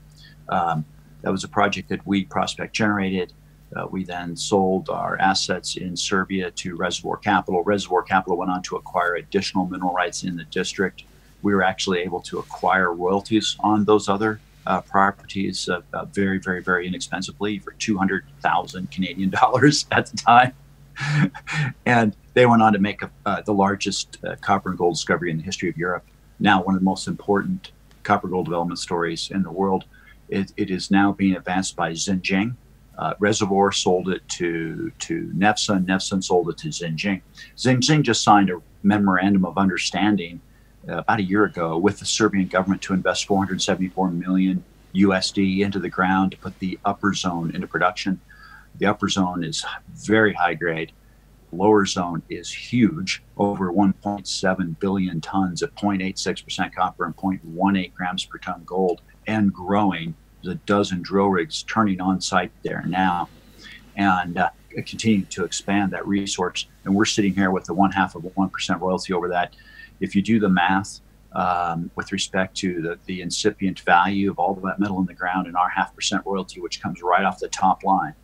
Um, 0.48 0.84
that 1.22 1.32
was 1.32 1.42
a 1.42 1.48
project 1.48 1.88
that 1.88 2.06
we 2.06 2.24
prospect 2.24 2.74
generated. 2.74 3.32
Uh, 3.74 3.86
we 3.90 4.04
then 4.04 4.36
sold 4.36 4.88
our 4.88 5.18
assets 5.18 5.76
in 5.76 5.96
Serbia 5.96 6.50
to 6.52 6.76
Reservoir 6.76 7.16
Capital. 7.16 7.64
Reservoir 7.64 8.02
Capital 8.02 8.36
went 8.36 8.52
on 8.52 8.62
to 8.62 8.76
acquire 8.76 9.16
additional 9.16 9.66
mineral 9.66 9.92
rights 9.92 10.22
in 10.22 10.36
the 10.36 10.44
district. 10.44 11.02
We 11.42 11.54
were 11.54 11.64
actually 11.64 12.00
able 12.00 12.20
to 12.22 12.38
acquire 12.38 12.92
royalties 12.94 13.56
on 13.60 13.84
those 13.84 14.08
other 14.08 14.40
uh, 14.66 14.80
properties 14.80 15.68
uh, 15.68 15.82
uh 15.92 16.06
very, 16.06 16.38
very, 16.38 16.62
very 16.62 16.86
inexpensively 16.86 17.58
for 17.58 17.72
200,000 17.72 18.90
Canadian 18.90 19.28
dollars 19.28 19.86
at 19.92 20.06
the 20.06 20.16
time. 20.16 20.54
And 21.86 22.16
they 22.34 22.46
went 22.46 22.62
on 22.62 22.72
to 22.72 22.78
make 22.78 23.02
a, 23.02 23.10
uh, 23.26 23.42
the 23.42 23.54
largest 23.54 24.18
uh, 24.24 24.36
copper 24.40 24.70
and 24.70 24.78
gold 24.78 24.94
discovery 24.94 25.30
in 25.30 25.36
the 25.36 25.42
history 25.42 25.68
of 25.68 25.76
Europe. 25.76 26.04
Now, 26.40 26.62
one 26.62 26.74
of 26.74 26.80
the 26.80 26.84
most 26.84 27.06
important 27.06 27.70
copper 28.04 28.28
gold 28.28 28.44
development 28.44 28.78
stories 28.78 29.30
in 29.30 29.42
the 29.42 29.50
world. 29.50 29.84
It, 30.28 30.52
it 30.56 30.70
is 30.70 30.90
now 30.90 31.12
being 31.12 31.36
advanced 31.36 31.74
by 31.74 31.92
Zijin. 31.92 32.54
Uh, 32.96 33.14
Reservoir 33.18 33.72
sold 33.72 34.08
it 34.08 34.26
to 34.28 34.92
to 35.00 35.32
Nevsun. 35.34 35.84
Nevsun 35.84 36.22
sold 36.22 36.48
it 36.48 36.58
to 36.58 36.68
Zijin. 36.68 37.22
Zijin 37.56 38.02
just 38.02 38.22
signed 38.22 38.50
a 38.50 38.60
memorandum 38.84 39.44
of 39.44 39.58
understanding 39.58 40.40
uh, 40.88 40.98
about 40.98 41.18
a 41.18 41.24
year 41.24 41.44
ago 41.44 41.76
with 41.76 41.98
the 41.98 42.06
Serbian 42.06 42.46
government 42.46 42.82
to 42.82 42.94
invest 42.94 43.26
474 43.26 44.10
million 44.10 44.62
USD 44.94 45.60
into 45.60 45.80
the 45.80 45.88
ground 45.88 46.30
to 46.32 46.36
put 46.36 46.58
the 46.60 46.78
upper 46.84 47.14
zone 47.14 47.50
into 47.52 47.66
production. 47.66 48.20
The 48.78 48.86
upper 48.86 49.08
zone 49.08 49.44
is 49.44 49.64
very 49.94 50.32
high 50.32 50.54
grade 50.54 50.92
lower 51.54 51.86
zone 51.86 52.22
is 52.28 52.52
huge, 52.52 53.22
over 53.36 53.72
1.7 53.72 54.78
billion 54.78 55.20
tons 55.20 55.62
at 55.62 55.74
0.86% 55.74 56.74
copper 56.74 57.04
and 57.04 57.16
0.18 57.16 57.94
grams 57.94 58.24
per 58.24 58.38
ton 58.38 58.62
gold, 58.64 59.00
and 59.26 59.52
growing. 59.52 60.14
There's 60.42 60.56
a 60.56 60.58
dozen 60.66 61.02
drill 61.02 61.28
rigs 61.28 61.62
turning 61.62 62.00
on 62.00 62.20
site 62.20 62.52
there 62.62 62.84
now, 62.86 63.28
and 63.96 64.36
uh, 64.36 64.50
continuing 64.86 65.26
to 65.26 65.44
expand 65.44 65.92
that 65.92 66.06
resource. 66.06 66.66
And 66.84 66.94
we're 66.94 67.04
sitting 67.04 67.34
here 67.34 67.50
with 67.50 67.64
the 67.64 67.74
one 67.74 67.92
half 67.92 68.14
of 68.14 68.24
a 68.24 68.30
1% 68.30 68.80
royalty 68.80 69.12
over 69.12 69.28
that. 69.28 69.54
If 70.00 70.14
you 70.14 70.22
do 70.22 70.40
the 70.40 70.48
math, 70.48 71.00
um, 71.32 71.90
with 71.96 72.12
respect 72.12 72.56
to 72.58 72.80
the, 72.80 72.98
the 73.06 73.20
incipient 73.20 73.80
value 73.80 74.30
of 74.30 74.38
all 74.38 74.52
of 74.52 74.62
that 74.62 74.78
metal 74.78 75.00
in 75.00 75.06
the 75.06 75.14
ground 75.14 75.48
and 75.48 75.56
our 75.56 75.68
half 75.68 75.92
percent 75.94 76.22
royalty, 76.24 76.60
which 76.60 76.80
comes 76.80 77.02
right 77.02 77.24
off 77.24 77.40
the 77.40 77.48
top 77.48 77.82
line, 77.82 78.14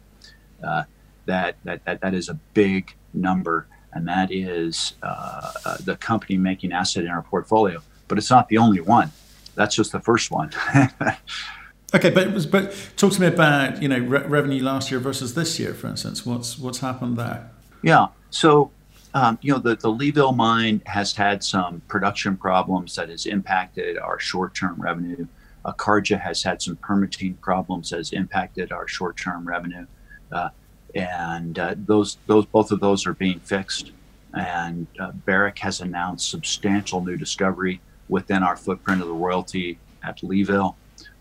uh, 0.63 0.85
that, 1.27 1.57
that, 1.65 1.85
that, 1.85 2.01
that 2.01 2.15
is 2.15 2.29
a 2.29 2.35
big 2.55 2.95
number, 3.15 3.67
and 3.93 4.07
that 4.09 4.31
is 4.33 4.95
uh, 5.03 5.53
uh, 5.65 5.77
the 5.85 5.97
company 5.97 6.39
making 6.39 6.73
asset 6.73 7.05
in 7.05 7.11
our 7.11 7.23
portfolio. 7.23 7.83
But 8.09 8.19
it's 8.19 8.31
not 8.31 8.49
the 8.49 8.59
only 8.59 8.81
one. 8.81 9.13
That's 9.55 9.75
just 9.75 9.93
the 9.93 10.01
first 10.01 10.31
one. 10.31 10.51
okay, 11.95 12.11
but 12.11 12.51
but 12.51 12.91
talk 12.97 13.13
to 13.13 13.21
me 13.21 13.27
about 13.27 13.83
you 13.83 13.89
know 13.89 13.99
re- 13.99 14.23
revenue 14.27 14.63
last 14.63 14.91
year 14.91 15.01
versus 15.01 15.35
this 15.35 15.59
year, 15.59 15.75
for 15.75 15.89
instance. 15.89 16.25
What's 16.25 16.59
what's 16.59 16.79
happened 16.79 17.17
there? 17.17 17.51
Yeah. 17.83 18.09
So 18.31 18.71
um, 19.15 19.39
you 19.43 19.53
know, 19.53 19.59
the, 19.59 19.77
the 19.77 19.89
Leeville 19.89 20.37
mine 20.37 20.83
has 20.87 21.15
had 21.15 21.43
some 21.43 21.83
production 21.89 22.37
problems 22.37 22.95
that 22.97 23.09
has 23.09 23.27
impacted 23.27 23.99
our 23.99 24.19
short 24.19 24.55
term 24.55 24.81
revenue. 24.81 25.27
Akarca 25.65 26.19
has 26.21 26.43
had 26.43 26.63
some 26.63 26.77
permitting 26.77 27.35
problems 27.35 27.91
that 27.91 27.99
has 27.99 28.13
impacted 28.13 28.73
our 28.73 28.87
short 28.87 29.17
term 29.17 29.47
revenue. 29.47 29.87
Uh, 30.33 30.51
and 30.95 31.59
uh, 31.59 31.75
those 31.77 32.19
those 32.27 32.47
both 32.47 32.73
of 32.73 32.81
those 32.81 33.07
are 33.07 33.15
being 33.15 33.41
fixed. 33.41 33.93
And 34.35 34.87
uh, 34.99 35.13
Barrick 35.13 35.59
has 35.59 35.81
announced 35.81 36.31
substantial 36.31 37.05
new 37.05 37.17
discovery 37.17 37.81
within 38.09 38.43
our 38.43 38.57
footprint 38.57 39.01
of 39.01 39.09
the 39.09 39.15
royalty 39.15 39.79
at 40.05 40.19
Leeville. 40.19 40.77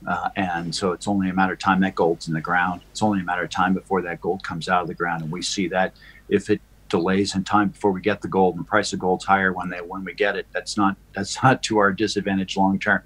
Uh, 0.08 0.30
and 0.36 0.74
so 0.74 0.92
it's 0.92 1.08
only 1.08 1.30
a 1.30 1.34
matter 1.34 1.54
of 1.54 1.60
time 1.60 1.82
that 1.82 1.96
gold's 1.96 2.28
in 2.28 2.34
the 2.34 2.42
ground. 2.42 2.82
It's 2.92 3.04
only 3.04 3.20
a 3.20 3.24
matter 3.24 3.44
of 3.44 3.50
time 3.50 3.74
before 3.74 4.02
that 4.04 4.22
gold 4.22 4.44
comes 4.44 4.70
out 4.70 4.82
of 4.82 4.88
the 4.88 4.94
ground, 4.94 5.24
and 5.24 5.32
we 5.32 5.42
see 5.42 5.68
that 5.70 5.94
if 6.30 6.50
it 6.50 6.62
delays 6.88 7.36
in 7.36 7.44
time 7.44 7.70
before 7.70 7.92
we 7.92 8.02
get 8.02 8.22
the 8.22 8.28
gold 8.28 8.56
and 8.56 8.66
the 8.66 8.68
price 8.68 8.94
of 8.94 9.00
gold's 9.00 9.26
higher 9.26 9.54
when 9.54 9.70
they 9.70 9.78
when 9.78 10.04
we 10.04 10.14
get 10.14 10.36
it, 10.36 10.48
that's 10.54 10.78
not 10.78 10.96
that's 11.14 11.42
not 11.44 11.62
to 11.64 11.78
our 11.78 11.92
disadvantage 11.92 12.58
long 12.58 12.80
term. 12.80 13.02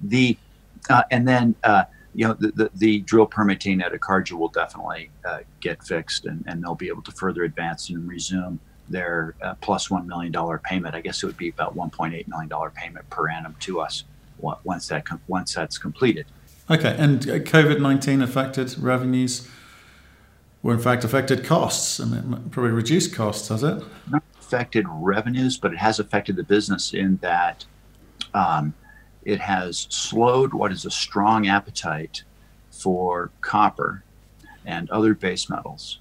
The 0.00 0.36
uh, 0.88 1.02
and 1.10 1.28
then 1.28 1.54
uh, 1.62 1.84
you 2.14 2.26
know, 2.26 2.34
the, 2.34 2.48
the, 2.48 2.70
the, 2.74 3.00
drill 3.00 3.26
permitting 3.26 3.80
at 3.82 3.92
Akarca 3.92 4.32
will 4.32 4.48
definitely 4.48 5.10
uh, 5.24 5.40
get 5.60 5.82
fixed 5.82 6.26
and, 6.26 6.44
and 6.46 6.62
they'll 6.62 6.74
be 6.74 6.88
able 6.88 7.02
to 7.02 7.12
further 7.12 7.44
advance 7.44 7.88
and 7.90 8.08
resume 8.08 8.58
their 8.88 9.34
uh, 9.42 9.54
plus 9.60 9.88
$1 9.88 10.06
million 10.06 10.32
payment. 10.58 10.94
I 10.94 11.00
guess 11.00 11.22
it 11.22 11.26
would 11.26 11.36
be 11.36 11.48
about 11.48 11.76
$1.8 11.76 12.26
million 12.28 12.70
payment 12.74 13.08
per 13.10 13.28
annum 13.28 13.54
to 13.60 13.80
us 13.80 14.04
once, 14.38 14.88
that 14.88 15.04
com- 15.04 15.20
once 15.28 15.54
that's 15.54 15.78
completed. 15.78 16.26
Okay, 16.70 16.94
and 16.98 17.28
uh, 17.28 17.38
COVID 17.38 17.80
19 17.80 18.22
affected 18.22 18.78
revenues, 18.78 19.48
or 20.62 20.72
in 20.72 20.78
fact 20.78 21.04
affected 21.04 21.44
costs. 21.44 22.00
I 22.00 22.04
mean, 22.04 22.48
probably 22.50 22.70
reduced 22.70 23.14
costs, 23.14 23.48
has 23.48 23.62
it? 23.62 23.82
Not 24.08 24.22
affected 24.40 24.86
revenues, 24.88 25.58
but 25.58 25.72
it 25.72 25.78
has 25.78 25.98
affected 25.98 26.36
the 26.36 26.42
business 26.42 26.94
in 26.94 27.16
that 27.18 27.64
um, 28.34 28.74
it 29.22 29.40
has 29.40 29.86
slowed 29.90 30.54
what 30.54 30.72
is 30.72 30.84
a 30.84 30.90
strong 30.90 31.46
appetite 31.46 32.22
for 32.70 33.30
copper 33.40 34.02
and 34.64 34.90
other 34.90 35.14
base 35.14 35.50
metals. 35.50 35.98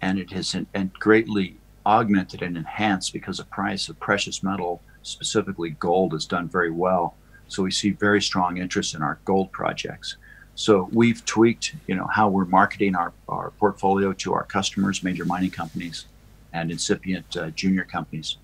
And 0.00 0.18
it 0.18 0.30
has 0.32 0.54
and 0.54 0.92
greatly 0.94 1.56
augmented 1.86 2.42
and 2.42 2.56
enhanced 2.56 3.12
because 3.12 3.38
the 3.38 3.44
price 3.44 3.88
of 3.88 3.98
precious 4.00 4.42
metal, 4.42 4.82
specifically 5.02 5.70
gold, 5.70 6.12
has 6.12 6.26
done 6.26 6.48
very 6.48 6.70
well. 6.70 7.14
So 7.48 7.62
we 7.62 7.70
see 7.70 7.90
very 7.90 8.20
strong 8.20 8.58
interest 8.58 8.94
in 8.94 9.02
our 9.02 9.18
gold 9.24 9.52
projects. 9.52 10.16
So 10.54 10.88
we've 10.92 11.24
tweaked, 11.24 11.74
you 11.86 11.94
know, 11.94 12.06
how 12.06 12.28
we're 12.28 12.44
marketing 12.44 12.94
our, 12.94 13.12
our 13.28 13.50
portfolio 13.52 14.12
to 14.12 14.34
our 14.34 14.44
customers, 14.44 15.02
major 15.02 15.24
mining 15.24 15.50
companies, 15.50 16.06
and 16.52 16.70
incipient 16.70 17.36
uh, 17.36 17.50
junior 17.50 17.84
companies, 17.84 18.36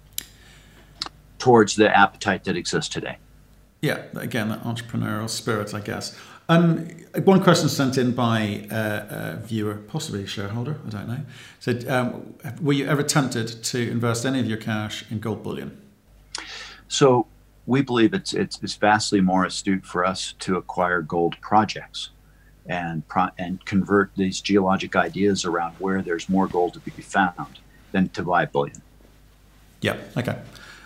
towards 1.39 1.77
the 1.77 1.97
appetite 1.97 2.45
that 2.45 2.57
exists 2.57 2.93
today. 2.93 3.17
Yeah, 3.81 4.03
again, 4.15 4.51
that 4.51 4.63
entrepreneurial 4.63 5.29
spirit, 5.29 5.73
I 5.75 5.81
guess. 5.81 6.17
Um, 6.49 6.89
one 7.25 7.43
question 7.43 7.69
sent 7.69 7.97
in 7.97 8.13
by 8.13 8.67
a, 8.71 8.75
a, 8.75 9.37
viewer, 9.37 9.77
possibly 9.77 10.25
a 10.25 10.27
shareholder, 10.27 10.79
I 10.87 10.91
don't 10.91 11.09
know, 11.09 11.21
said, 11.61 11.89
um, 11.89 12.35
"Were 12.61 12.73
you 12.73 12.87
ever 12.87 13.05
tempted 13.05 13.63
to 13.65 13.91
invest 13.91 14.27
any 14.27 14.41
of 14.41 14.47
your 14.47 14.59
cash 14.59 15.05
in 15.11 15.21
gold 15.21 15.43
bullion?" 15.45 15.81
So 16.89 17.29
we 17.67 17.83
believe 17.83 18.13
it's 18.13 18.33
it's, 18.35 18.59
it's 18.63 18.75
vastly 18.75 19.21
more 19.21 19.45
astute 19.45 19.87
for 19.87 20.05
us 20.05 20.35
to 20.41 20.57
acquire 20.57 21.03
gold 21.03 21.41
projects 21.41 22.11
and 22.67 23.07
pro- 23.07 23.31
and 23.39 23.65
convert 23.65 24.11
these 24.17 24.41
geologic 24.41 24.97
ideas 24.97 25.45
around 25.45 25.75
where 25.79 26.03
there's 26.03 26.29
more 26.29 26.49
gold 26.49 26.75
to 26.75 26.81
be 26.81 26.91
found 26.91 27.61
than 27.93 28.09
to 28.11 28.25
buy 28.25 28.45
bullion. 28.45 28.83
Yeah. 29.81 29.97
Okay. 30.17 30.37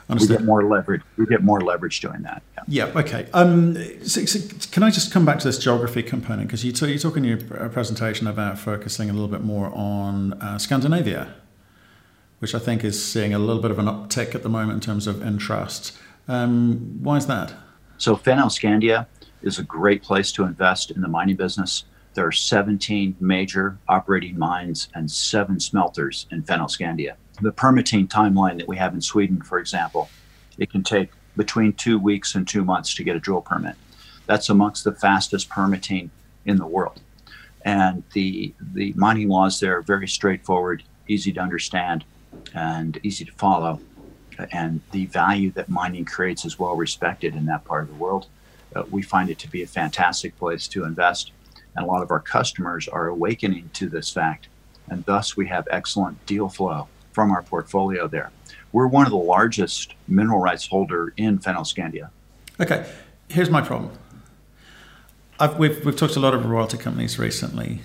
Understood. 0.08 0.30
We 0.30 0.36
get 0.38 0.46
more 0.46 0.64
leverage. 0.64 1.02
We 1.16 1.26
get 1.26 1.42
more 1.42 1.60
leverage 1.60 2.00
doing 2.00 2.22
that. 2.22 2.42
Yeah. 2.68 2.86
yeah 2.86 3.00
okay. 3.00 3.26
Um, 3.32 3.74
so, 4.02 4.24
so 4.26 4.38
can 4.70 4.82
I 4.82 4.90
just 4.90 5.12
come 5.12 5.24
back 5.24 5.38
to 5.38 5.48
this 5.48 5.58
geography 5.58 6.02
component 6.02 6.48
because 6.48 6.64
you, 6.64 6.72
t- 6.72 6.92
you 6.92 6.98
talk 6.98 7.16
in 7.16 7.24
your 7.24 7.38
presentation 7.38 8.26
about 8.26 8.58
focusing 8.58 9.08
a 9.08 9.12
little 9.12 9.28
bit 9.28 9.42
more 9.42 9.70
on 9.74 10.34
uh, 10.34 10.58
Scandinavia, 10.58 11.34
which 12.40 12.54
I 12.54 12.58
think 12.58 12.84
is 12.84 13.02
seeing 13.02 13.32
a 13.32 13.38
little 13.38 13.62
bit 13.62 13.70
of 13.70 13.78
an 13.78 13.86
uptick 13.86 14.34
at 14.34 14.42
the 14.42 14.48
moment 14.50 14.74
in 14.74 14.80
terms 14.80 15.06
of 15.06 15.26
interest. 15.26 15.96
Um, 16.28 16.98
why 17.02 17.16
is 17.16 17.26
that? 17.26 17.54
So 17.96 18.16
Fennoscandia 18.16 19.06
is 19.42 19.58
a 19.58 19.62
great 19.62 20.02
place 20.02 20.32
to 20.32 20.44
invest 20.44 20.90
in 20.90 21.00
the 21.00 21.08
mining 21.08 21.36
business. 21.36 21.84
There 22.12 22.26
are 22.26 22.32
17 22.32 23.16
major 23.20 23.78
operating 23.88 24.38
mines 24.38 24.88
and 24.94 25.10
seven 25.10 25.58
smelters 25.60 26.26
in 26.30 26.42
Fennoscandia 26.42 27.14
the 27.40 27.52
permitting 27.52 28.06
timeline 28.06 28.58
that 28.58 28.68
we 28.68 28.76
have 28.76 28.94
in 28.94 29.00
Sweden, 29.00 29.42
for 29.42 29.58
example, 29.58 30.08
it 30.58 30.70
can 30.70 30.82
take 30.82 31.10
between 31.36 31.72
two 31.72 31.98
weeks 31.98 32.34
and 32.34 32.46
two 32.46 32.64
months 32.64 32.94
to 32.94 33.04
get 33.04 33.16
a 33.16 33.20
drill 33.20 33.40
permit. 33.40 33.74
That's 34.26 34.48
amongst 34.48 34.84
the 34.84 34.92
fastest 34.92 35.48
permitting 35.48 36.10
in 36.44 36.56
the 36.56 36.66
world. 36.66 37.00
And 37.64 38.02
the, 38.12 38.54
the 38.60 38.92
mining 38.96 39.28
laws 39.28 39.58
there 39.58 39.76
are 39.76 39.82
very 39.82 40.06
straightforward, 40.06 40.82
easy 41.08 41.32
to 41.32 41.40
understand, 41.40 42.04
and 42.54 42.98
easy 43.02 43.24
to 43.24 43.32
follow. 43.32 43.80
and 44.50 44.80
the 44.90 45.06
value 45.06 45.50
that 45.52 45.68
mining 45.68 46.04
creates 46.04 46.44
is 46.44 46.58
well 46.58 46.76
respected 46.76 47.34
in 47.34 47.46
that 47.46 47.64
part 47.64 47.84
of 47.84 47.88
the 47.88 47.94
world. 47.94 48.26
Uh, 48.74 48.82
we 48.90 49.02
find 49.02 49.30
it 49.30 49.38
to 49.38 49.48
be 49.48 49.62
a 49.62 49.66
fantastic 49.66 50.36
place 50.38 50.66
to 50.66 50.84
invest, 50.84 51.30
and 51.76 51.84
a 51.84 51.88
lot 51.88 52.02
of 52.02 52.10
our 52.10 52.20
customers 52.20 52.88
are 52.88 53.06
awakening 53.06 53.70
to 53.74 53.88
this 53.88 54.10
fact, 54.10 54.48
and 54.88 55.04
thus 55.04 55.36
we 55.36 55.46
have 55.46 55.68
excellent 55.70 56.24
deal 56.26 56.48
flow 56.48 56.88
from 57.14 57.30
our 57.30 57.42
portfolio 57.42 58.06
there. 58.08 58.30
We're 58.72 58.88
one 58.88 59.06
of 59.06 59.12
the 59.12 59.16
largest 59.16 59.94
mineral 60.08 60.40
rights 60.40 60.66
holder 60.66 61.14
in 61.16 61.38
Fennoscandia. 61.38 62.10
Okay, 62.60 62.84
here's 63.28 63.48
my 63.48 63.62
problem. 63.62 63.96
I've, 65.38 65.58
we've, 65.58 65.84
we've 65.84 65.96
talked 65.96 66.14
to 66.14 66.18
a 66.18 66.20
lot 66.20 66.34
of 66.34 66.44
royalty 66.44 66.76
companies 66.76 67.18
recently. 67.18 67.80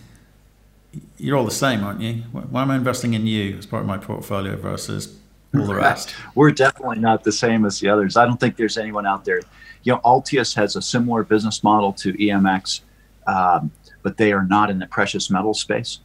You're 1.17 1.37
all 1.37 1.45
the 1.45 1.51
same, 1.51 1.83
aren't 1.83 2.01
you? 2.01 2.23
Why 2.31 2.63
am 2.63 2.71
I 2.71 2.75
investing 2.75 3.13
in 3.13 3.27
you 3.27 3.57
as 3.57 3.67
part 3.67 3.81
of 3.81 3.87
my 3.87 3.99
portfolio 3.99 4.55
versus 4.55 5.17
all 5.55 5.65
the 5.65 5.75
rest? 5.75 6.15
We're 6.35 6.51
definitely 6.51 6.99
not 6.99 7.23
the 7.23 7.31
same 7.31 7.65
as 7.65 7.79
the 7.79 7.89
others. 7.89 8.17
I 8.17 8.25
don't 8.25 8.39
think 8.39 8.57
there's 8.57 8.77
anyone 8.77 9.05
out 9.05 9.25
there. 9.25 9.41
You 9.83 9.93
know, 9.93 9.99
Altius 9.99 10.55
has 10.55 10.75
a 10.75 10.81
similar 10.81 11.23
business 11.23 11.63
model 11.63 11.93
to 11.93 12.13
EMX, 12.13 12.81
um, 13.27 13.71
but 14.01 14.17
they 14.17 14.31
are 14.31 14.45
not 14.45 14.71
in 14.71 14.79
the 14.79 14.87
precious 14.87 15.29
metal 15.29 15.53
space. 15.53 15.99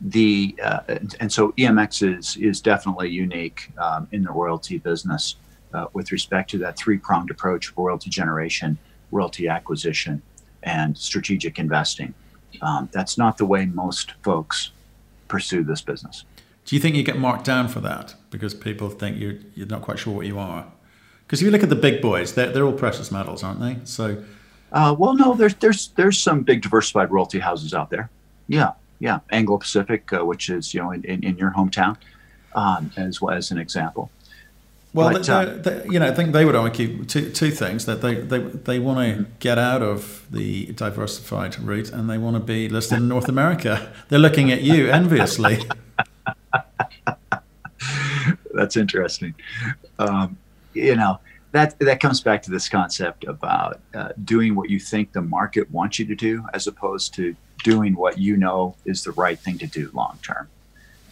The 0.00 0.54
uh, 0.62 0.80
and 1.18 1.32
so 1.32 1.52
EMX 1.52 2.18
is 2.18 2.36
is 2.36 2.60
definitely 2.60 3.10
unique 3.10 3.70
um, 3.78 4.06
in 4.12 4.22
the 4.22 4.30
royalty 4.30 4.78
business 4.78 5.36
uh, 5.74 5.86
with 5.92 6.12
respect 6.12 6.50
to 6.50 6.58
that 6.58 6.76
three 6.76 6.98
pronged 6.98 7.30
approach: 7.30 7.76
royalty 7.76 8.08
generation, 8.08 8.78
royalty 9.10 9.48
acquisition, 9.48 10.22
and 10.62 10.96
strategic 10.96 11.58
investing. 11.58 12.14
Um, 12.62 12.88
that's 12.92 13.18
not 13.18 13.38
the 13.38 13.46
way 13.46 13.66
most 13.66 14.14
folks 14.22 14.70
pursue 15.26 15.64
this 15.64 15.80
business. 15.80 16.24
Do 16.64 16.76
you 16.76 16.80
think 16.80 16.96
you 16.96 17.02
get 17.02 17.18
marked 17.18 17.44
down 17.44 17.68
for 17.68 17.80
that 17.80 18.14
because 18.30 18.54
people 18.54 18.90
think 18.90 19.18
you're 19.18 19.38
you're 19.54 19.66
not 19.66 19.82
quite 19.82 19.98
sure 19.98 20.14
what 20.14 20.26
you 20.26 20.38
are? 20.38 20.66
Because 21.26 21.40
if 21.40 21.44
you 21.44 21.50
look 21.50 21.62
at 21.62 21.68
the 21.68 21.76
big 21.76 22.00
boys, 22.00 22.34
they're, 22.34 22.50
they're 22.50 22.64
all 22.64 22.72
precious 22.72 23.10
metals, 23.10 23.42
aren't 23.42 23.60
they? 23.60 23.76
So, 23.84 24.22
uh, 24.72 24.94
well, 24.98 25.14
no, 25.14 25.34
there's 25.34 25.54
there's 25.56 25.88
there's 25.88 26.20
some 26.20 26.42
big 26.42 26.62
diversified 26.62 27.10
royalty 27.10 27.38
houses 27.38 27.74
out 27.74 27.90
there. 27.90 28.10
Yeah, 28.46 28.72
yeah, 28.98 29.20
Anglo 29.30 29.58
Pacific, 29.58 30.12
uh, 30.12 30.24
which 30.24 30.50
is 30.50 30.74
you 30.74 30.80
know 30.80 30.90
in, 30.90 31.04
in, 31.04 31.24
in 31.24 31.38
your 31.38 31.52
hometown, 31.52 31.96
um, 32.54 32.90
as 32.96 33.20
well 33.20 33.34
as 33.34 33.50
an 33.50 33.58
example. 33.58 34.10
Well, 34.94 35.12
but, 35.12 35.28
uh, 35.28 35.44
they, 35.44 35.84
you 35.90 35.98
know, 35.98 36.08
I 36.08 36.14
think 36.14 36.32
they 36.32 36.44
would 36.46 36.56
argue 36.56 37.04
two, 37.04 37.30
two 37.30 37.50
things 37.50 37.84
that 37.84 38.00
they, 38.00 38.14
they, 38.14 38.38
they 38.38 38.78
want 38.78 38.98
to 38.98 39.26
get 39.38 39.58
out 39.58 39.82
of 39.82 40.26
the 40.30 40.66
diversified 40.72 41.58
route 41.60 41.90
and 41.90 42.08
they 42.08 42.16
want 42.16 42.36
to 42.36 42.40
be 42.40 42.70
listed 42.70 42.98
in 42.98 43.06
North 43.06 43.28
America. 43.28 43.92
They're 44.08 44.18
looking 44.18 44.50
at 44.50 44.62
you 44.62 44.88
enviously. 44.88 45.58
That's 48.54 48.76
interesting. 48.76 49.34
Um, 49.98 50.38
you 50.74 50.96
know, 50.96 51.20
that 51.52 51.78
that 51.78 52.00
comes 52.00 52.20
back 52.20 52.42
to 52.42 52.50
this 52.50 52.68
concept 52.68 53.24
about 53.24 53.80
uh, 53.94 54.10
doing 54.24 54.54
what 54.54 54.70
you 54.70 54.78
think 54.78 55.12
the 55.12 55.22
market 55.22 55.70
wants 55.70 55.98
you 55.98 56.06
to 56.06 56.14
do, 56.14 56.44
as 56.52 56.66
opposed 56.66 57.14
to 57.14 57.34
doing 57.64 57.94
what 57.96 58.18
you 58.18 58.36
know 58.36 58.76
is 58.84 59.02
the 59.02 59.12
right 59.12 59.38
thing 59.38 59.58
to 59.58 59.66
do 59.66 59.90
long 59.92 60.18
term. 60.22 60.48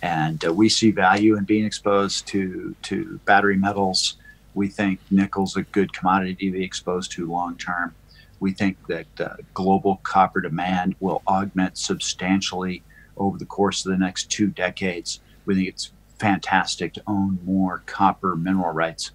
And 0.03 0.45
uh, 0.45 0.53
we 0.53 0.69
see 0.69 0.91
value 0.91 1.37
in 1.37 1.45
being 1.45 1.65
exposed 1.65 2.27
to 2.29 2.75
to 2.83 3.19
battery 3.25 3.57
metals. 3.57 4.17
We 4.55 4.69
think 4.69 5.01
nickel's 5.11 5.57
a 5.57 5.63
good 5.63 5.93
commodity 5.93 6.35
to 6.47 6.53
be 6.53 6.65
exposed 6.65 7.13
to 7.13 7.31
long 7.31 7.57
term. 7.57 7.95
We 8.39 8.53
think 8.53 8.77
that 8.89 9.21
uh, 9.21 9.37
global 9.55 10.01
copper 10.03 10.41
demand 10.43 10.95
will 11.01 11.23
augment 11.27 11.79
substantially 11.79 12.83
over 13.17 13.39
the 13.39 13.47
course 13.47 13.85
of 13.85 13.93
the 13.93 13.99
next 13.99 14.31
two 14.31 14.49
decades. 14.49 15.21
We 15.47 15.55
think 15.55 15.69
it's 15.69 15.93
fantastic 16.19 16.95
to 16.95 17.03
own 17.07 17.39
more 17.45 17.83
copper 17.87 18.37
mineral 18.37 18.73
rights, 18.73 19.13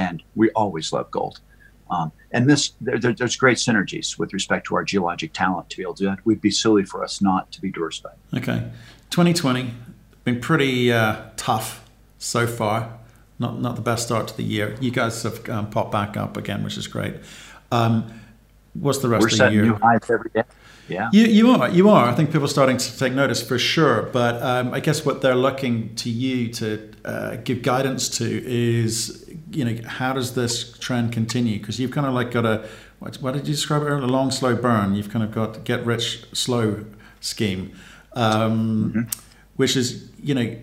and 0.00 0.22
we 0.34 0.50
always 0.50 0.92
love 0.92 1.10
gold. 1.10 1.40
Um, 1.90 2.12
and 2.30 2.48
this, 2.48 2.72
there, 2.80 2.98
there, 2.98 3.12
there's 3.12 3.36
great 3.36 3.58
synergies 3.58 4.18
with 4.18 4.32
respect 4.32 4.66
to 4.68 4.76
our 4.76 4.84
geologic 4.84 5.32
talent 5.32 5.68
to 5.70 5.76
be 5.76 5.82
able 5.82 5.94
to 5.94 6.04
do 6.04 6.08
that. 6.10 6.18
It 6.20 6.26
would 6.26 6.40
be 6.40 6.50
silly 6.50 6.84
for 6.84 7.04
us 7.04 7.20
not 7.20 7.50
to 7.52 7.60
be 7.60 7.70
diversified. 7.70 8.14
Okay, 8.34 8.70
2020 9.10 9.72
been 10.24 10.40
pretty 10.40 10.92
uh, 10.92 11.22
tough 11.36 11.88
so 12.18 12.46
far. 12.46 12.98
Not 13.38 13.60
not 13.60 13.74
the 13.74 13.82
best 13.82 14.06
start 14.06 14.28
to 14.28 14.36
the 14.36 14.42
year. 14.42 14.76
You 14.80 14.90
guys 14.90 15.22
have 15.22 15.48
um, 15.48 15.70
popped 15.70 15.92
back 15.92 16.16
up 16.16 16.36
again, 16.36 16.62
which 16.62 16.76
is 16.76 16.86
great. 16.86 17.14
Um, 17.72 18.20
what's 18.74 18.98
the 18.98 19.08
rest 19.08 19.22
We're 19.22 19.28
of 19.28 19.38
the 19.38 19.56
year? 19.56 19.62
We're 19.62 19.68
setting 19.68 19.80
new 19.80 19.88
highs 19.88 20.10
every 20.10 20.30
day. 20.34 20.42
Yeah. 20.90 21.08
You, 21.12 21.24
you 21.26 21.50
are. 21.52 21.68
You 21.68 21.88
are. 21.88 22.08
I 22.08 22.14
think 22.14 22.30
people 22.30 22.44
are 22.44 22.48
starting 22.48 22.76
to 22.76 22.98
take 22.98 23.12
notice 23.12 23.40
for 23.40 23.58
sure. 23.58 24.02
But 24.02 24.42
um, 24.42 24.74
I 24.74 24.80
guess 24.80 25.06
what 25.06 25.22
they're 25.22 25.36
looking 25.36 25.94
to 25.96 26.10
you 26.10 26.52
to 26.54 26.92
uh, 27.04 27.36
give 27.36 27.62
guidance 27.62 28.08
to 28.18 28.26
is, 28.44 29.29
you 29.50 29.64
know, 29.64 29.88
how 29.88 30.12
does 30.12 30.34
this 30.34 30.76
trend 30.78 31.12
continue? 31.12 31.58
Because 31.58 31.78
you've 31.78 31.90
kind 31.90 32.06
of 32.06 32.14
like 32.14 32.30
got 32.30 32.44
a, 32.44 32.68
what, 32.98 33.16
what, 33.16 33.34
did 33.34 33.46
you 33.46 33.54
describe 33.54 33.82
it 33.82 33.86
earlier? 33.86 34.04
A 34.04 34.08
long, 34.08 34.30
slow 34.30 34.54
burn. 34.54 34.94
You've 34.94 35.10
kind 35.10 35.24
of 35.24 35.32
got 35.32 35.64
get 35.64 35.84
rich 35.84 36.24
slow 36.32 36.84
scheme, 37.20 37.74
um, 38.14 38.92
mm-hmm. 38.94 39.20
which 39.56 39.76
is, 39.76 40.10
you 40.22 40.34
know, 40.34 40.56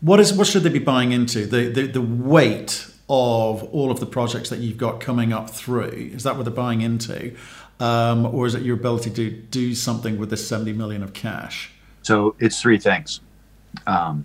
what 0.00 0.20
is 0.20 0.32
what 0.32 0.46
should 0.46 0.62
they 0.62 0.70
be 0.70 0.78
buying 0.78 1.12
into? 1.12 1.46
The, 1.46 1.68
the 1.68 1.86
the 1.86 2.02
weight 2.02 2.86
of 3.08 3.62
all 3.64 3.90
of 3.90 4.00
the 4.00 4.06
projects 4.06 4.50
that 4.50 4.58
you've 4.58 4.76
got 4.76 5.00
coming 5.00 5.32
up 5.32 5.48
through 5.48 6.12
is 6.14 6.24
that 6.24 6.36
what 6.36 6.44
they're 6.44 6.52
buying 6.52 6.82
into? 6.82 7.34
um, 7.80 8.26
or 8.26 8.46
is 8.46 8.54
it 8.54 8.62
your 8.62 8.76
ability 8.76 9.10
to 9.10 9.30
do 9.30 9.74
something 9.74 10.18
with 10.18 10.30
this 10.30 10.46
70 10.46 10.72
million 10.72 11.02
of 11.02 11.12
cash? 11.12 11.70
So 12.02 12.34
it's 12.38 12.60
three 12.60 12.78
things. 12.78 13.20
Um, 13.86 14.24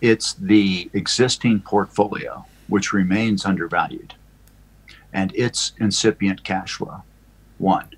it's 0.00 0.34
the 0.34 0.90
existing 0.94 1.60
portfolio, 1.60 2.44
which 2.72 2.94
remains 2.94 3.44
undervalued, 3.44 4.14
and 5.12 5.30
its 5.36 5.72
incipient 5.78 6.42
cash 6.42 6.72
flow. 6.72 7.02
One. 7.58 7.90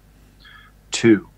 Two, 0.91 1.29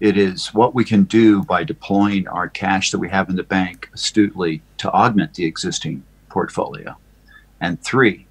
it 0.00 0.18
is 0.18 0.52
what 0.52 0.74
we 0.74 0.84
can 0.84 1.04
do 1.04 1.44
by 1.44 1.62
deploying 1.62 2.26
our 2.26 2.48
cash 2.48 2.90
that 2.90 2.98
we 2.98 3.08
have 3.08 3.30
in 3.30 3.36
the 3.36 3.44
bank 3.44 3.88
astutely 3.94 4.62
to 4.78 4.90
augment 4.90 5.34
the 5.34 5.44
existing 5.44 6.02
portfolio. 6.28 6.96
And 7.60 7.80
three, 7.80 8.26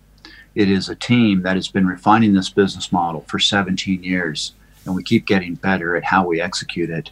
it 0.53 0.69
is 0.69 0.89
a 0.89 0.95
team 0.95 1.43
that 1.43 1.55
has 1.55 1.69
been 1.69 1.87
refining 1.87 2.33
this 2.33 2.49
business 2.49 2.91
model 2.91 3.21
for 3.29 3.39
17 3.39 4.03
years, 4.03 4.51
and 4.85 4.95
we 4.95 5.03
keep 5.03 5.25
getting 5.25 5.55
better 5.55 5.95
at 5.95 6.03
how 6.03 6.27
we 6.27 6.41
execute 6.41 6.89
it. 6.89 7.09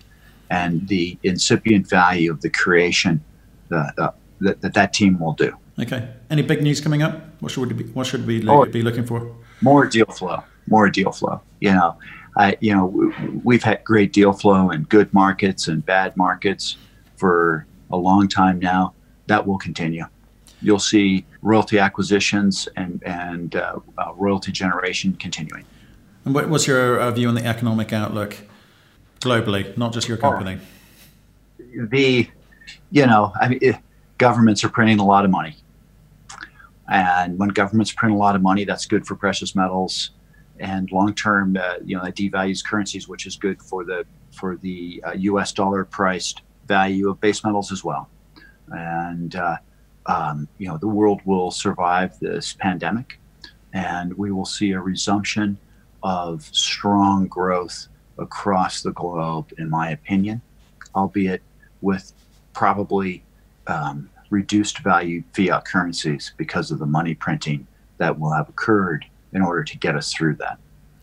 And 0.50 0.90
the 0.90 1.18
incipient 1.24 1.90
value 1.90 2.32
of 2.32 2.42
the 2.42 2.50
creation 2.50 3.24
uh, 3.72 3.92
that, 4.42 4.62
that 4.62 4.74
that 4.74 4.92
team 4.92 5.20
will 5.20 5.34
do. 5.34 5.58
Okay. 5.80 6.08
Any 6.30 6.44
big 6.44 6.62
news 6.62 6.82
coming 6.82 7.02
up? 7.02 7.22
What 7.40 7.52
should 7.52 7.68
we 7.68 7.84
be, 7.84 7.92
what 7.92 8.06
should 8.06 8.28
we 8.28 8.48
oh, 8.48 8.66
be 8.66 8.82
looking 8.82 9.06
for? 9.06 9.36
More 9.62 9.88
deal 9.88 10.06
flow. 10.06 10.44
More 10.68 10.90
deal 10.90 11.12
flow. 11.12 11.42
You 11.60 11.74
know, 11.74 11.98
I, 12.38 12.58
you 12.60 12.74
know, 12.76 13.12
we've 13.44 13.64
had 13.64 13.84
great 13.84 14.14
deal 14.14 14.34
flow 14.34 14.70
in 14.70 14.84
good 14.84 15.14
markets 15.14 15.68
and 15.68 15.86
bad 15.86 16.16
markets 16.16 16.78
for 17.16 17.66
a 17.92 17.98
long 17.98 18.28
time 18.28 18.60
now. 18.60 18.94
That 19.28 19.48
will 19.48 19.58
continue 19.58 20.06
you'll 20.64 20.80
see 20.80 21.26
royalty 21.42 21.78
acquisitions 21.78 22.68
and, 22.78 23.04
and 23.06 23.56
uh, 23.56 23.80
uh, 23.98 24.14
royalty 24.16 24.52
generation 24.52 25.14
continuing. 25.14 25.66
And 26.26 26.34
what, 26.34 26.50
what's 26.50 26.66
your 26.66 27.00
uh, 27.00 27.12
view 27.12 27.28
on 27.28 27.36
the 27.36 27.46
economic 27.46 27.92
outlook 27.92 28.38
globally, 29.20 29.78
not 29.78 29.94
just 29.94 30.08
your 30.08 30.18
company? 30.18 30.60
Oh, 31.60 31.86
the, 31.92 32.30
you 32.92 33.06
know, 33.06 33.34
I 33.40 33.50
mean, 33.50 33.60
it, 33.62 33.76
governments 34.28 34.64
are 34.64 34.70
printing 34.70 35.00
a 35.00 35.06
lot 35.06 35.26
of 35.26 35.32
money. 35.32 35.54
And 36.90 37.38
when 37.38 37.50
governments 37.50 37.92
print 37.92 38.16
a 38.16 38.18
lot 38.18 38.36
of 38.38 38.42
money, 38.42 38.64
that's 38.64 38.86
good 38.86 39.06
for 39.06 39.16
precious 39.16 39.54
metals. 39.54 40.12
And 40.60 40.90
long 40.94 41.14
term, 41.14 41.58
uh, 41.58 41.76
you 41.84 41.98
know, 41.98 42.04
that 42.06 42.16
devalues 42.16 42.64
currencies, 42.64 43.06
which 43.12 43.26
is 43.26 43.36
good 43.36 43.62
for 43.62 43.84
the 43.84 44.06
for 44.32 44.56
the 44.56 45.04
U.S. 45.30 45.52
Uh, 45.52 45.56
dollar 45.56 45.84
priced 45.84 46.42
value 46.68 47.10
of 47.10 47.20
base 47.20 47.44
metals 47.44 47.70
as 47.72 47.84
well. 47.84 48.10
And 48.70 49.36
uh, 49.36 49.58
um, 50.06 50.48
you 50.58 50.68
know, 50.70 50.78
the 50.78 50.88
world 50.88 51.20
will 51.26 51.52
survive 51.52 52.18
this 52.20 52.54
pandemic 52.54 53.20
and 53.74 54.14
we 54.14 54.32
will 54.32 54.46
see 54.46 54.72
a 54.72 54.80
resumption 54.80 55.58
of 56.02 56.44
strong 56.54 57.28
growth 57.28 57.88
across 58.18 58.84
the 58.84 58.92
globe, 58.92 59.52
in 59.58 59.70
my 59.70 59.90
opinion, 59.90 60.42
albeit 60.96 61.42
with 61.82 62.14
probably 62.54 63.24
um, 63.68 64.10
reduced 64.34 64.80
value 64.80 65.24
fiat 65.34 65.64
currencies 65.64 66.34
because 66.38 66.72
of 66.72 66.80
the 66.80 66.86
money 66.86 67.14
printing 67.14 67.68
that 68.00 68.20
will 68.20 68.34
have 68.34 68.50
occurred 68.50 69.06
in 69.32 69.42
order 69.42 69.64
to 69.64 69.78
get 69.78 69.96
us 69.96 70.12
through 70.12 70.36
that. 70.36 70.58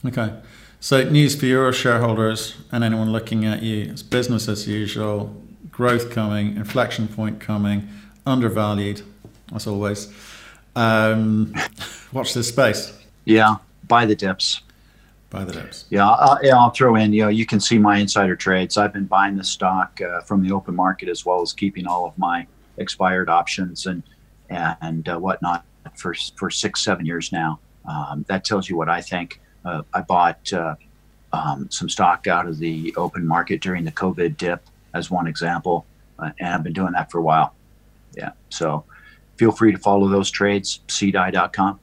Okay. 0.04 0.34
So, 0.80 1.04
news 1.04 1.36
for 1.36 1.46
your 1.46 1.72
shareholders 1.72 2.56
and 2.72 2.82
anyone 2.82 3.12
looking 3.12 3.44
at 3.44 3.62
you 3.62 3.82
it's 3.90 4.02
business 4.02 4.48
as 4.48 4.66
usual, 4.66 5.34
growth 5.70 6.10
coming, 6.10 6.56
inflection 6.56 7.06
point 7.06 7.38
coming 7.40 7.88
undervalued, 8.26 9.02
as 9.54 9.66
always. 9.66 10.12
Um, 10.74 11.54
watch 12.12 12.34
this 12.34 12.48
space. 12.48 12.92
Yeah, 13.24 13.56
buy 13.86 14.06
the 14.06 14.16
dips. 14.16 14.62
Buy 15.28 15.44
the 15.44 15.52
dips. 15.52 15.84
Yeah, 15.90 16.08
I'll, 16.08 16.38
yeah, 16.42 16.56
I'll 16.56 16.70
throw 16.70 16.96
in. 16.96 17.12
You 17.12 17.24
know, 17.24 17.28
you 17.28 17.46
can 17.46 17.60
see 17.60 17.78
my 17.78 17.98
insider 17.98 18.34
trades. 18.34 18.76
I've 18.76 18.92
been 18.92 19.06
buying 19.06 19.36
the 19.36 19.44
stock 19.44 20.00
uh, 20.00 20.22
from 20.22 20.42
the 20.42 20.52
open 20.52 20.74
market 20.74 21.08
as 21.08 21.24
well 21.24 21.40
as 21.40 21.52
keeping 21.52 21.86
all 21.86 22.06
of 22.06 22.16
my 22.18 22.46
expired 22.76 23.28
options, 23.28 23.87
and 23.87 24.02
and 24.48 25.09
uh, 25.09 25.18
whatnot 25.18 25.64
for 25.94 26.14
for 26.37 26.50
six 26.50 26.80
seven 26.80 27.06
years 27.06 27.33
now. 27.33 27.59
Um, 27.88 28.24
that 28.28 28.44
tells 28.44 28.68
you 28.68 28.76
what 28.76 28.88
I 28.88 29.00
think. 29.00 29.40
Uh, 29.64 29.83
I 29.92 30.02
bought 30.02 30.52
uh, 30.52 30.74
um, 31.33 31.70
some 31.70 31.88
stock 31.88 32.26
out 32.26 32.46
of 32.46 32.59
the 32.59 32.94
open 32.96 33.26
market 33.26 33.61
during 33.61 33.85
the 33.85 33.92
COVID 33.92 34.37
dip, 34.37 34.62
as 34.94 35.11
one 35.11 35.26
example, 35.26 35.87
uh, 36.18 36.30
and 36.38 36.54
I've 36.54 36.62
been 36.62 36.72
doing 36.72 36.92
that 36.92 37.11
for 37.11 37.18
a 37.18 37.22
while. 37.22 37.54
Yeah, 38.16 38.33
so 38.48 38.85
feel 39.37 39.52
free 39.52 39.72
to 39.72 39.78
follow 39.78 40.09
those 40.09 40.30
trades. 40.30 40.80
CDI.com. 40.88 41.78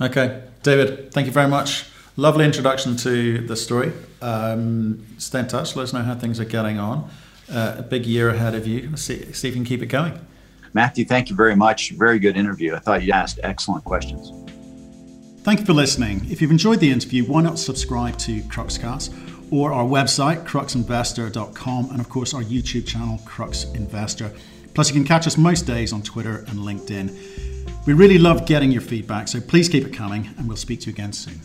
Okay, 0.00 0.42
David, 0.62 1.12
thank 1.12 1.26
you 1.26 1.32
very 1.32 1.48
much. 1.48 1.86
Lovely 2.16 2.44
introduction 2.44 2.96
to 2.98 3.38
the 3.46 3.56
story. 3.56 3.92
Um, 4.22 5.04
stay 5.18 5.40
in 5.40 5.48
touch. 5.48 5.74
Let 5.74 5.84
us 5.84 5.92
know 5.92 6.02
how 6.02 6.14
things 6.14 6.38
are 6.38 6.44
getting 6.44 6.78
on. 6.78 7.10
Uh, 7.50 7.76
a 7.78 7.82
big 7.82 8.06
year 8.06 8.30
ahead 8.30 8.54
of 8.54 8.66
you. 8.66 8.88
Let's 8.88 9.02
see, 9.02 9.32
see 9.32 9.48
if 9.48 9.54
you 9.54 9.60
can 9.60 9.64
keep 9.64 9.82
it 9.82 9.86
going. 9.86 10.18
Matthew, 10.72 11.04
thank 11.04 11.30
you 11.30 11.36
very 11.36 11.54
much. 11.54 11.90
Very 11.92 12.18
good 12.18 12.36
interview. 12.36 12.74
I 12.74 12.78
thought 12.78 13.02
you 13.02 13.12
asked 13.12 13.38
excellent 13.42 13.84
questions. 13.84 14.32
Thank 15.42 15.60
you 15.60 15.66
for 15.66 15.74
listening. 15.74 16.26
If 16.30 16.40
you've 16.40 16.50
enjoyed 16.50 16.80
the 16.80 16.90
interview, 16.90 17.24
why 17.24 17.42
not 17.42 17.58
subscribe 17.58 18.16
to 18.20 18.40
Cruxcast 18.42 19.12
or 19.52 19.72
our 19.72 19.84
website, 19.84 20.44
cruxinvestor.com, 20.46 21.90
and 21.90 22.00
of 22.00 22.08
course 22.08 22.34
our 22.34 22.42
YouTube 22.42 22.86
channel, 22.86 23.20
Crux 23.24 23.64
Investor. 23.74 24.32
Plus, 24.74 24.88
you 24.88 24.94
can 24.94 25.04
catch 25.04 25.26
us 25.26 25.36
most 25.36 25.62
days 25.62 25.92
on 25.92 26.02
Twitter 26.02 26.38
and 26.48 26.58
LinkedIn. 26.58 27.86
We 27.86 27.92
really 27.92 28.18
love 28.18 28.46
getting 28.46 28.72
your 28.72 28.80
feedback, 28.80 29.28
so 29.28 29.40
please 29.40 29.68
keep 29.68 29.86
it 29.86 29.92
coming, 29.92 30.30
and 30.38 30.48
we'll 30.48 30.56
speak 30.56 30.80
to 30.80 30.86
you 30.86 30.92
again 30.92 31.12
soon. 31.12 31.40